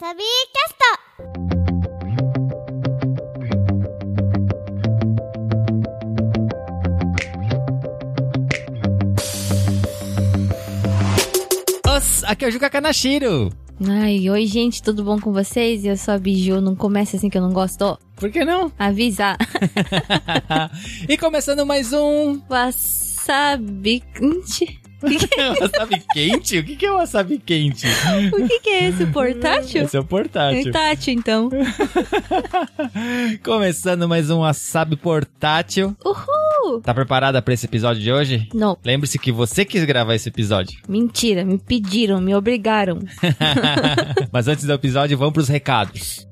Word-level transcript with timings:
Wasabi 0.00 0.24
Cast! 0.54 0.80
Os, 11.86 12.24
aqui 12.24 12.46
é 12.46 12.48
o 12.48 12.50
Juca 12.50 12.70
Kanashiro. 12.70 13.50
Ai, 13.86 14.30
oi 14.30 14.46
gente, 14.46 14.82
tudo 14.82 15.04
bom 15.04 15.20
com 15.20 15.32
vocês? 15.32 15.84
Eu 15.84 15.98
sou 15.98 16.14
a 16.14 16.18
Biju, 16.18 16.62
não 16.62 16.74
comece 16.74 17.16
assim 17.16 17.28
que 17.28 17.36
eu 17.36 17.42
não 17.42 17.52
gosto. 17.52 17.98
Por 18.16 18.30
que 18.30 18.42
não? 18.42 18.72
Avisar. 18.78 19.36
e 21.08 21.18
começando 21.18 21.66
mais 21.66 21.92
um 21.92 22.40
Wasabi... 22.48 24.02
Ixi, 25.10 25.28
wasabi 25.60 26.02
quente? 26.12 26.58
O 26.58 26.64
que 26.64 26.76
que 26.76 26.86
é 26.86 26.90
wasabi 26.92 27.38
quente? 27.38 27.86
O 28.32 28.46
que, 28.46 28.60
que 28.60 28.70
é 28.70 28.88
esse 28.88 29.06
portátil? 29.06 29.82
Esse 29.84 29.96
é 29.96 30.00
o 30.00 30.04
portátil. 30.04 30.70
Tátil, 30.72 31.14
então. 31.14 31.48
Começando 33.42 34.06
mais 34.06 34.30
um 34.30 34.40
wasabi 34.40 34.96
portátil. 34.96 35.96
Uhul! 36.04 36.82
Tá 36.82 36.92
preparada 36.92 37.40
pra 37.40 37.54
esse 37.54 37.64
episódio 37.64 38.02
de 38.02 38.12
hoje? 38.12 38.46
Não, 38.54 38.76
Lembre-se 38.84 39.18
que 39.18 39.32
você 39.32 39.64
quis 39.64 39.84
gravar 39.84 40.14
esse 40.14 40.28
episódio. 40.28 40.78
mentira, 40.86 41.44
me 41.44 41.58
pediram, 41.58 42.20
me 42.20 42.34
obrigaram. 42.34 42.98
Mas 44.30 44.48
antes 44.48 44.64
do 44.66 44.72
episódio, 44.72 45.16
vamos 45.16 45.32
pros 45.32 45.48
recados. 45.48 46.26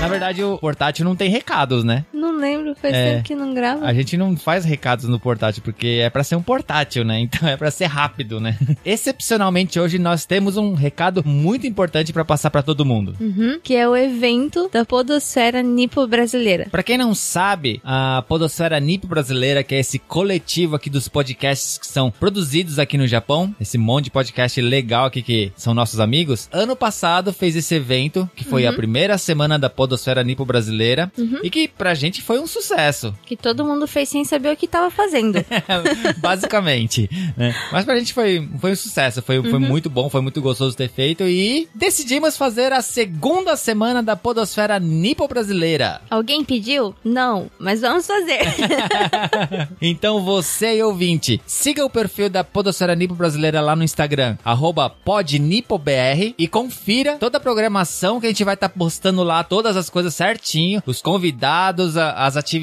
Na 0.00 0.08
verdade, 0.08 0.44
o 0.44 0.58
portátil 0.58 1.04
não 1.04 1.16
tem 1.16 1.30
recados, 1.30 1.82
né? 1.82 2.04
Não 2.12 2.36
lembro, 2.38 2.63
faz 2.74 2.94
É. 2.94 3.12
tempo 3.14 3.24
que 3.24 3.34
não 3.34 3.54
grava. 3.54 3.84
A 3.86 3.94
gente 3.94 4.16
não 4.16 4.36
faz 4.36 4.64
recados 4.64 5.06
no 5.06 5.18
portátil 5.20 5.62
porque 5.62 6.00
é 6.02 6.10
pra 6.10 6.24
ser 6.24 6.36
um 6.36 6.42
portátil, 6.42 7.04
né? 7.04 7.20
Então 7.34 7.48
é 7.48 7.56
pra 7.56 7.70
ser 7.70 7.86
rápido, 7.86 8.38
né? 8.40 8.56
Excepcionalmente 8.84 9.78
hoje 9.78 9.98
nós 9.98 10.24
temos 10.24 10.56
um 10.56 10.74
recado 10.74 11.22
muito 11.26 11.66
importante 11.66 12.12
pra 12.12 12.24
passar 12.24 12.50
pra 12.50 12.62
todo 12.62 12.84
mundo. 12.84 13.14
Uhum, 13.20 13.58
que 13.62 13.74
é 13.74 13.88
o 13.88 13.96
evento 13.96 14.68
da 14.72 14.84
podosfera 14.84 15.62
nipo 15.62 16.06
brasileira. 16.06 16.66
Pra 16.70 16.82
quem 16.82 16.96
não 16.98 17.14
sabe, 17.14 17.80
a 17.84 18.22
Podosfera 18.28 18.78
Nipo 18.80 19.06
Brasileira, 19.06 19.62
que 19.62 19.74
é 19.74 19.78
esse 19.80 19.98
coletivo 19.98 20.76
aqui 20.76 20.88
dos 20.90 21.08
podcasts 21.08 21.78
que 21.78 21.86
são 21.86 22.10
produzidos 22.10 22.78
aqui 22.78 22.96
no 22.98 23.06
Japão, 23.06 23.54
esse 23.60 23.76
monte 23.78 24.04
de 24.04 24.10
podcast 24.10 24.60
legal 24.60 25.06
aqui 25.06 25.22
que 25.22 25.52
são 25.56 25.74
nossos 25.74 26.00
amigos, 26.00 26.48
ano 26.52 26.74
passado 26.74 27.32
fez 27.32 27.54
esse 27.56 27.74
evento, 27.74 28.28
que 28.34 28.44
foi 28.44 28.66
a 28.66 28.72
primeira 28.72 29.16
semana 29.18 29.58
da 29.58 29.68
Podosfera 29.70 30.22
Nipo 30.24 30.44
Brasileira, 30.44 31.12
e 31.42 31.50
que 31.50 31.68
pra 31.68 31.94
gente 31.94 32.22
foi 32.22 32.38
um 32.38 32.46
sucesso. 32.46 32.63
Que 33.24 33.36
todo 33.36 33.64
mundo 33.64 33.86
fez 33.86 34.08
sem 34.08 34.24
saber 34.24 34.52
o 34.52 34.56
que 34.56 34.66
tava 34.66 34.90
fazendo. 34.90 35.44
Basicamente, 36.18 37.08
né? 37.36 37.54
Mas 37.72 37.84
pra 37.84 37.98
gente 37.98 38.12
foi, 38.12 38.48
foi 38.60 38.72
um 38.72 38.76
sucesso, 38.76 39.22
foi, 39.22 39.42
foi 39.42 39.58
muito 39.58 39.90
bom, 39.90 40.08
foi 40.08 40.20
muito 40.20 40.40
gostoso 40.40 40.76
ter 40.76 40.88
feito 40.88 41.24
e 41.24 41.68
decidimos 41.74 42.36
fazer 42.36 42.72
a 42.72 42.82
segunda 42.82 43.56
semana 43.56 44.02
da 44.02 44.16
Podosfera 44.16 44.78
Nipo 44.78 45.26
Brasileira. 45.28 46.00
Alguém 46.10 46.44
pediu? 46.44 46.94
Não, 47.04 47.50
mas 47.58 47.80
vamos 47.80 48.06
fazer. 48.06 48.40
Então 49.80 50.22
você, 50.22 50.82
ouvinte, 50.82 51.40
siga 51.46 51.84
o 51.84 51.90
perfil 51.90 52.28
da 52.30 52.42
Podosfera 52.42 52.94
Nipo 52.94 53.14
Brasileira 53.14 53.60
lá 53.60 53.76
no 53.76 53.84
Instagram, 53.84 54.36
podnipobr 55.04 56.34
e 56.38 56.48
confira 56.48 57.16
toda 57.16 57.38
a 57.38 57.40
programação 57.40 58.20
que 58.20 58.26
a 58.26 58.28
gente 58.30 58.44
vai 58.44 58.54
estar 58.54 58.68
postando 58.68 59.22
lá, 59.22 59.44
todas 59.44 59.76
as 59.76 59.90
coisas 59.90 60.14
certinho, 60.14 60.82
os 60.86 61.02
convidados, 61.02 61.96
as 61.96 62.36
atividades, 62.36 62.53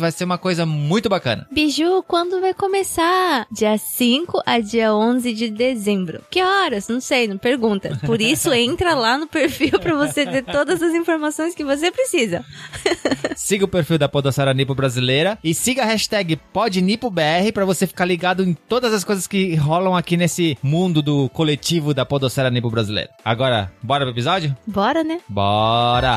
vai 0.00 0.10
ser 0.10 0.24
uma 0.24 0.38
coisa 0.38 0.66
muito 0.66 1.08
bacana. 1.08 1.46
Biju, 1.50 2.02
quando 2.06 2.40
vai 2.40 2.54
começar? 2.54 3.46
Dia 3.50 3.76
5 3.76 4.42
a 4.46 4.60
dia 4.60 4.94
11 4.94 5.32
de 5.32 5.50
dezembro. 5.50 6.22
Que 6.30 6.42
horas? 6.42 6.88
Não 6.88 7.00
sei, 7.00 7.26
não 7.28 7.38
pergunta. 7.38 7.98
Por 8.06 8.20
isso, 8.20 8.52
entra 8.54 8.94
lá 8.94 9.18
no 9.18 9.26
perfil 9.26 9.78
pra 9.78 9.94
você 9.94 10.24
ter 10.26 10.42
todas 10.42 10.82
as 10.82 10.94
informações 10.94 11.54
que 11.54 11.64
você 11.64 11.90
precisa. 11.90 12.44
Siga 13.36 13.64
o 13.64 13.68
perfil 13.68 13.98
da 13.98 14.08
Podosfera 14.08 14.54
Nipo 14.54 14.74
Brasileira 14.74 15.38
e 15.42 15.52
siga 15.54 15.82
a 15.82 15.86
hashtag 15.86 16.36
PodNipoBR 16.52 17.52
pra 17.52 17.64
você 17.64 17.86
ficar 17.86 18.04
ligado 18.04 18.42
em 18.42 18.54
todas 18.54 18.92
as 18.92 19.04
coisas 19.04 19.26
que 19.26 19.54
rolam 19.56 19.96
aqui 19.96 20.16
nesse 20.16 20.56
mundo 20.62 21.02
do 21.02 21.28
coletivo 21.30 21.92
da 21.92 22.06
Podosfera 22.06 22.50
Nipo 22.50 22.70
Brasileira. 22.70 23.10
Agora, 23.24 23.72
bora 23.82 24.04
pro 24.04 24.14
episódio? 24.14 24.56
Bora, 24.66 25.02
né? 25.02 25.20
Bora! 25.28 26.16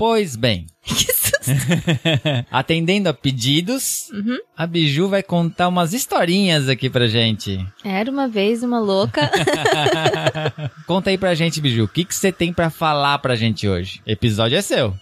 Pois 0.00 0.34
bem, 0.34 0.64
Que 0.82 1.12
susto. 1.12 1.30
atendendo 2.50 3.08
a 3.10 3.12
pedidos, 3.14 4.08
Uhum. 4.12 4.38
a 4.56 4.66
Biju 4.66 5.08
vai 5.10 5.22
contar 5.22 5.68
umas 5.68 5.92
historinhas 5.92 6.70
aqui 6.70 6.88
pra 6.88 7.06
gente. 7.06 7.62
Era 7.84 8.10
uma 8.10 8.26
vez 8.26 8.62
uma 8.62 8.80
louca. 8.80 9.30
Conta 10.88 11.10
aí 11.10 11.18
pra 11.18 11.34
gente, 11.34 11.60
Biju, 11.60 11.84
o 11.84 11.88
que 11.88 12.04
que 12.04 12.14
você 12.14 12.32
tem 12.32 12.50
pra 12.52 12.70
falar 12.70 13.18
pra 13.18 13.36
gente 13.36 13.68
hoje? 13.68 14.00
Episódio 14.06 14.56
é 14.56 14.62
seu. 14.62 14.94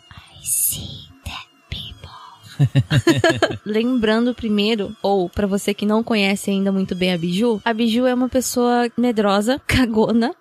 See 0.42 1.08
that 1.24 1.46
people. 1.70 3.58
Lembrando 3.64 4.34
primeiro, 4.34 4.96
ou 5.02 5.28
pra 5.28 5.46
você 5.46 5.72
que 5.72 5.86
não 5.86 6.02
conhece 6.02 6.50
ainda 6.50 6.72
muito 6.72 6.94
bem 6.96 7.12
a 7.12 7.18
Biju, 7.18 7.60
a 7.64 7.72
Biju 7.72 8.04
é 8.06 8.14
uma 8.14 8.28
pessoa 8.28 8.90
medrosa, 8.96 9.60
cagona. 9.66 10.34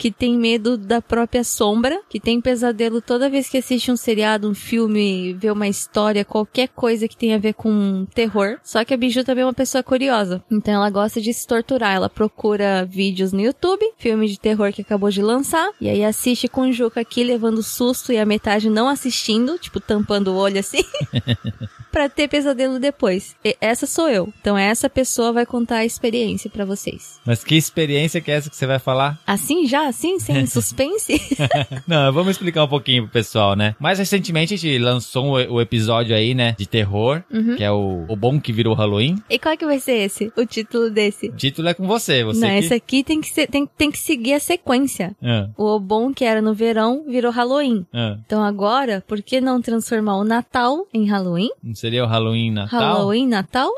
Que 0.00 0.10
tem 0.10 0.34
medo 0.34 0.78
da 0.78 1.02
própria 1.02 1.44
sombra, 1.44 2.00
que 2.08 2.18
tem 2.18 2.40
pesadelo 2.40 3.02
toda 3.02 3.28
vez 3.28 3.50
que 3.50 3.58
assiste 3.58 3.92
um 3.92 3.96
seriado, 3.96 4.48
um 4.48 4.54
filme, 4.54 5.34
vê 5.34 5.50
uma 5.50 5.68
história, 5.68 6.24
qualquer 6.24 6.68
coisa 6.68 7.06
que 7.06 7.14
tenha 7.14 7.36
a 7.36 7.38
ver 7.38 7.52
com 7.52 8.06
terror. 8.14 8.58
Só 8.64 8.82
que 8.82 8.94
a 8.94 8.96
Biju 8.96 9.24
também 9.24 9.42
é 9.42 9.46
uma 9.46 9.52
pessoa 9.52 9.82
curiosa. 9.82 10.42
Então 10.50 10.72
ela 10.72 10.88
gosta 10.88 11.20
de 11.20 11.34
se 11.34 11.46
torturar. 11.46 11.96
Ela 11.96 12.08
procura 12.08 12.86
vídeos 12.86 13.30
no 13.30 13.42
YouTube, 13.42 13.84
filme 13.98 14.26
de 14.26 14.40
terror 14.40 14.72
que 14.72 14.80
acabou 14.80 15.10
de 15.10 15.20
lançar, 15.20 15.70
e 15.78 15.86
aí 15.86 16.02
assiste 16.02 16.48
com 16.48 16.62
o 16.62 16.72
Juca 16.72 17.02
aqui 17.02 17.22
levando 17.22 17.62
susto 17.62 18.10
e 18.10 18.16
a 18.16 18.24
metade 18.24 18.70
não 18.70 18.88
assistindo, 18.88 19.58
tipo 19.58 19.80
tampando 19.80 20.28
o 20.28 20.36
olho 20.36 20.58
assim. 20.58 20.82
pra 21.90 22.08
ter 22.08 22.28
pesadelo 22.28 22.78
depois. 22.78 23.34
E 23.44 23.56
essa 23.60 23.86
sou 23.86 24.08
eu. 24.08 24.32
Então 24.40 24.56
essa 24.56 24.88
pessoa 24.88 25.32
vai 25.32 25.44
contar 25.46 25.76
a 25.78 25.84
experiência 25.84 26.48
pra 26.50 26.64
vocês. 26.64 27.18
Mas 27.26 27.42
que 27.44 27.54
experiência 27.56 28.20
que 28.20 28.30
é 28.30 28.34
essa 28.34 28.50
que 28.50 28.56
você 28.56 28.66
vai 28.66 28.78
falar? 28.78 29.18
Assim 29.26 29.66
já, 29.66 29.86
assim, 29.88 30.18
sem 30.18 30.46
suspense? 30.48 31.20
Não, 31.86 32.12
vamos 32.12 32.32
explicar 32.32 32.64
um 32.64 32.68
pouquinho 32.68 33.04
pro 33.04 33.12
pessoal, 33.12 33.54
né? 33.56 33.74
Mais 33.78 33.98
recentemente 33.98 34.54
a 34.54 34.56
gente 34.56 34.78
lançou 34.78 35.26
o, 35.38 35.54
o 35.54 35.60
episódio 35.60 36.14
aí, 36.14 36.34
né, 36.34 36.54
de 36.58 36.66
terror, 36.66 37.22
que 37.56 37.62
é 37.64 37.70
o, 37.70 38.04
o 38.08 38.16
Bom 38.16 38.40
Que 38.40 38.52
Virou 38.52 38.74
Halloween. 38.74 39.16
e 39.28 39.38
qual 39.38 39.56
que 39.56 39.64
vai 39.66 39.78
ser 39.80 39.92
esse? 40.04 40.32
O 40.36 40.44
título 40.46 40.90
desse? 40.90 41.28
O 41.28 41.36
título 41.36 41.68
é 41.68 41.74
com 41.74 41.86
você, 41.86 42.24
você 42.24 42.40
Não, 42.40 42.48
que... 42.48 42.54
esse 42.56 42.74
aqui 42.74 43.02
tem 43.04 43.20
que, 43.20 43.28
ser, 43.28 43.46
tem, 43.48 43.66
tem 43.66 43.90
que 43.90 43.98
seguir 43.98 44.34
a 44.34 44.40
sequência. 44.40 45.14
Ah, 45.22 45.48
O 45.56 45.78
bom 45.78 46.12
que 46.12 46.24
era 46.24 46.40
no 46.42 46.54
verão 46.54 47.04
virou 47.06 47.30
Halloween. 47.32 47.86
ah. 47.92 48.16
Então 48.26 48.42
agora, 48.42 49.02
por 49.06 49.20
que 49.22 49.40
não 49.40 49.60
transformar 49.60 50.16
o 50.18 50.24
Natal 50.24 50.86
em 50.92 51.06
Halloween? 51.06 51.50
Não 51.62 51.74
seria 51.80 52.04
o 52.04 52.06
Halloween 52.06 52.50
Natal? 52.50 52.80
Halloween, 52.80 53.26
Natal? 53.28 53.70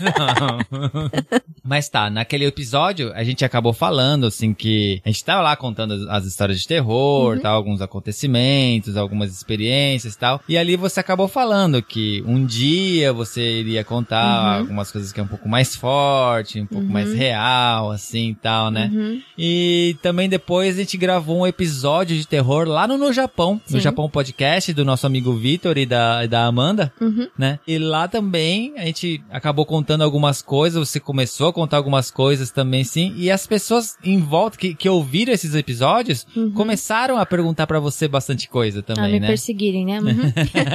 Não. 0.00 1.10
Mas 1.64 1.88
tá, 1.88 2.10
naquele 2.10 2.44
episódio 2.44 3.10
a 3.14 3.24
gente 3.24 3.44
acabou 3.44 3.72
falando, 3.72 4.26
assim, 4.26 4.52
que 4.52 5.00
a 5.04 5.08
gente 5.10 5.24
tava 5.24 5.42
lá 5.42 5.56
contando 5.56 5.94
as, 5.94 6.02
as 6.08 6.24
histórias 6.26 6.60
de 6.60 6.66
terror, 6.68 7.38
tal, 7.40 7.54
alguns 7.56 7.80
acontecimentos, 7.80 8.96
algumas 8.96 9.32
experiências 9.34 10.14
e 10.14 10.18
tal. 10.18 10.40
E 10.48 10.56
ali 10.58 10.76
você 10.76 11.00
acabou 11.00 11.26
falando 11.28 11.82
que 11.82 12.22
um 12.26 12.44
dia 12.44 13.12
você 13.12 13.60
iria 13.60 13.84
contar 13.84 14.14
Uhum. 14.24 14.60
algumas 14.60 14.90
coisas 14.92 15.12
que 15.12 15.20
é 15.20 15.22
um 15.22 15.26
pouco 15.26 15.48
mais 15.48 15.74
forte, 15.74 16.60
um 16.60 16.66
pouco 16.66 16.86
mais 16.86 17.12
real, 17.12 17.90
assim 17.90 18.30
e 18.30 18.34
tal, 18.34 18.70
né? 18.70 18.90
Uhum. 18.92 19.20
E 19.38 19.96
também 20.02 20.28
depois 20.28 20.76
a 20.76 20.80
gente 20.80 20.96
gravou 20.96 21.40
um 21.40 21.46
episódio 21.46 22.16
de 22.16 22.26
terror 22.26 22.66
lá 22.68 22.86
no 22.86 22.96
No 22.98 23.12
Japão, 23.12 23.60
no 23.68 23.76
Sim. 23.78 23.80
Japão 23.80 24.08
Podcast, 24.08 24.72
do 24.72 24.84
nosso 24.84 25.06
amigo 25.06 25.32
Vitor 25.34 25.76
e 25.78 25.86
da, 25.86 26.24
e 26.24 26.28
da 26.28 26.44
Amanda 26.46 26.92
Uhum. 27.00 27.23
Né? 27.38 27.58
E 27.66 27.78
lá 27.78 28.06
também 28.08 28.72
a 28.76 28.84
gente 28.86 29.22
acabou 29.30 29.64
contando 29.66 30.02
algumas 30.02 30.40
coisas, 30.42 30.88
você 30.88 30.98
começou 31.00 31.48
a 31.48 31.52
contar 31.52 31.76
algumas 31.76 32.10
coisas 32.10 32.50
também, 32.50 32.84
sim. 32.84 33.12
E 33.16 33.30
as 33.30 33.46
pessoas 33.46 33.96
em 34.04 34.20
volta 34.20 34.56
que, 34.58 34.74
que 34.74 34.88
ouviram 34.88 35.32
esses 35.32 35.54
episódios 35.54 36.26
começaram 36.54 37.16
a 37.18 37.26
perguntar 37.26 37.66
pra 37.66 37.80
você 37.80 38.06
bastante 38.08 38.48
coisa 38.48 38.80
Ah, 38.80 38.82
também, 38.94 39.12
me 39.12 39.20
né? 39.20 39.26
perseguirem, 39.28 39.84
né? 39.86 40.00
Uhum. 40.00 40.32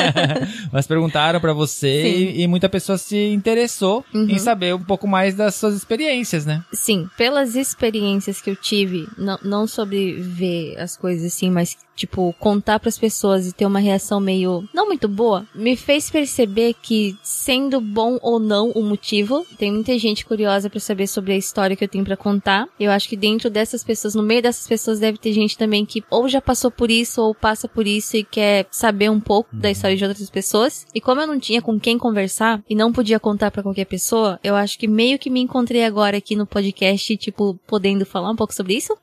Mas 0.71 0.87
perguntaram 0.87 1.39
pra 1.39 1.53
você 1.53 2.07
e, 2.09 2.41
e 2.41 2.47
muita 2.47 2.69
pessoa 2.69 2.97
se 2.97 3.17
interessou 3.29 4.03
Uhum. 4.13 4.27
em 4.29 4.39
saber 4.39 4.73
um 4.75 4.83
pouco 4.83 5.07
mais 5.07 5.35
das 5.35 5.55
suas 5.55 5.75
experiências, 5.75 6.45
né? 6.45 6.63
Sim, 6.73 7.07
pelas 7.17 7.55
experiências 7.55 8.41
que 8.41 8.49
eu 8.49 8.55
tive, 8.55 9.07
não, 9.17 9.37
não 9.43 9.67
sobre 9.67 10.13
ver 10.13 10.77
as 10.79 10.95
coisas 10.97 11.25
assim, 11.33 11.49
mas 11.49 11.77
tipo 11.95 12.33
contar 12.39 12.79
pras 12.79 12.97
pessoas 12.97 13.45
e 13.47 13.53
ter 13.53 13.65
uma 13.65 13.79
reação 13.79 14.19
meio 14.21 14.67
não 14.73 14.87
muito 14.87 15.07
boa, 15.07 15.45
me 15.53 15.75
fez 15.75 16.09
perceber 16.09 16.38
perceber 16.39 16.73
que, 16.81 17.17
sendo 17.21 17.81
bom 17.81 18.17
ou 18.21 18.39
não 18.39 18.71
o 18.71 18.81
motivo, 18.81 19.45
tem 19.57 19.71
muita 19.71 19.97
gente 19.99 20.25
curiosa 20.25 20.69
para 20.69 20.79
saber 20.79 21.07
sobre 21.07 21.33
a 21.33 21.37
história 21.37 21.75
que 21.75 21.83
eu 21.83 21.87
tenho 21.87 22.05
para 22.05 22.15
contar. 22.15 22.67
Eu 22.79 22.91
acho 22.91 23.09
que 23.09 23.17
dentro 23.17 23.49
dessas 23.49 23.83
pessoas, 23.83 24.15
no 24.15 24.23
meio 24.23 24.41
dessas 24.41 24.65
pessoas, 24.65 24.99
deve 24.99 25.17
ter 25.17 25.33
gente 25.33 25.57
também 25.57 25.85
que 25.85 26.01
ou 26.09 26.29
já 26.29 26.41
passou 26.41 26.71
por 26.71 26.89
isso 26.89 27.21
ou 27.21 27.35
passa 27.35 27.67
por 27.67 27.85
isso 27.85 28.15
e 28.15 28.23
quer 28.23 28.67
saber 28.71 29.09
um 29.09 29.19
pouco 29.19 29.53
da 29.53 29.69
história 29.69 29.97
de 29.97 30.05
outras 30.05 30.29
pessoas. 30.29 30.85
E 30.95 31.01
como 31.01 31.19
eu 31.19 31.27
não 31.27 31.39
tinha 31.39 31.61
com 31.61 31.77
quem 31.77 31.97
conversar 31.97 32.63
e 32.69 32.75
não 32.75 32.93
podia 32.93 33.19
contar 33.19 33.51
para 33.51 33.63
qualquer 33.63 33.85
pessoa, 33.85 34.39
eu 34.41 34.55
acho 34.55 34.79
que 34.79 34.87
meio 34.87 35.19
que 35.19 35.29
me 35.29 35.41
encontrei 35.41 35.83
agora 35.83 36.17
aqui 36.17 36.35
no 36.37 36.47
podcast, 36.47 37.17
tipo, 37.17 37.59
podendo 37.67 38.05
falar 38.05 38.31
um 38.31 38.35
pouco 38.35 38.53
sobre 38.53 38.75
isso. 38.75 38.95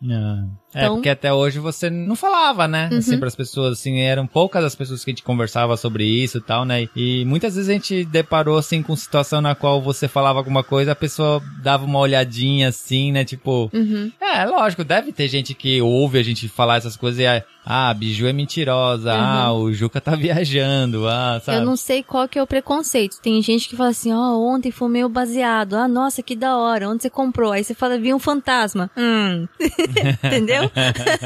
É, 0.77 0.83
Então- 0.85 0.97
porque 0.97 1.09
até 1.09 1.33
hoje 1.33 1.59
você 1.59 1.89
não 1.89 2.15
falava, 2.15 2.69
né? 2.69 2.91
Uhum. 2.93 2.99
Assim, 2.99 3.19
pras 3.19 3.35
pessoas, 3.35 3.79
assim, 3.79 3.99
eram 4.01 4.27
poucas 4.27 4.63
as 4.63 4.75
pessoas 4.75 5.03
que 5.03 5.11
a 5.11 5.13
gente 5.13 5.23
conversava 5.23 5.75
sobre 5.77 6.05
isso 6.05 6.37
e 6.37 6.41
tal, 6.43 6.67
né? 6.67 6.87
E 6.95 7.25
muitas 7.25 7.55
vezes 7.57 7.71
a 7.71 7.73
gente 7.73 8.05
deparou, 8.05 8.59
assim, 8.59 8.83
com 8.83 8.95
situação 8.95 9.41
na 9.41 9.55
qual 9.55 9.81
você 9.81 10.07
falava 10.07 10.39
alguma 10.39 10.63
coisa, 10.63 10.93
a 10.93 10.97
pessoa 10.97 11.43
dava 11.63 11.87
uma 11.87 11.99
olhadinha, 11.99 12.69
assim, 12.69 13.11
né? 13.11 13.25
Tipo, 13.25 13.71
Uhum. 13.73 14.13
é, 14.21 14.45
lógico, 14.45 14.85
deve 14.85 15.13
ter 15.13 15.29
gente 15.29 15.55
que 15.55 15.81
ouve 15.81 16.19
a 16.19 16.23
gente 16.23 16.47
falar 16.49 16.77
essas 16.77 16.97
coisas 16.97 17.19
e 17.21 17.25
é, 17.25 17.43
ah, 17.67 17.91
a 17.91 17.95
Biju 17.95 18.27
é 18.29 18.33
mentirosa, 18.33 19.13
ah, 19.13 19.53
o 19.53 19.73
Juca 19.73 20.01
tá 20.01 20.15
viajando, 20.17 21.09
ah, 21.09 21.41
sabe? 21.45 21.59
Uhum. 21.59 21.65
Eu 21.65 21.67
não 21.71 21.77
sei 21.77 22.03
qual 22.03 22.29
que 22.29 22.39
é 22.39 22.43
o 22.43 22.47
preconceito. 22.47 23.21
Tem 23.21 23.43
gente 23.43 23.69
que 23.69 23.75
fala 23.77 23.91
assim, 23.91 24.13
ó, 24.13 24.39
ontem 24.39 24.71
fumei 24.71 25.03
o 25.05 25.09
baseado. 25.09 25.75
Ah, 25.75 25.89
nossa, 25.89 26.23
que 26.23 26.37
da 26.37 26.57
hora. 26.57 26.89
Onde 26.89 27.03
você 27.03 27.11
comprou? 27.11 27.51
Aí 27.53 27.65
você 27.65 27.75
fala, 27.75 27.99
vi 27.99 28.15
um 28.15 28.19
fantasma. 28.21 28.89
Hum. 28.97 29.49
Entendeu? 30.25 30.71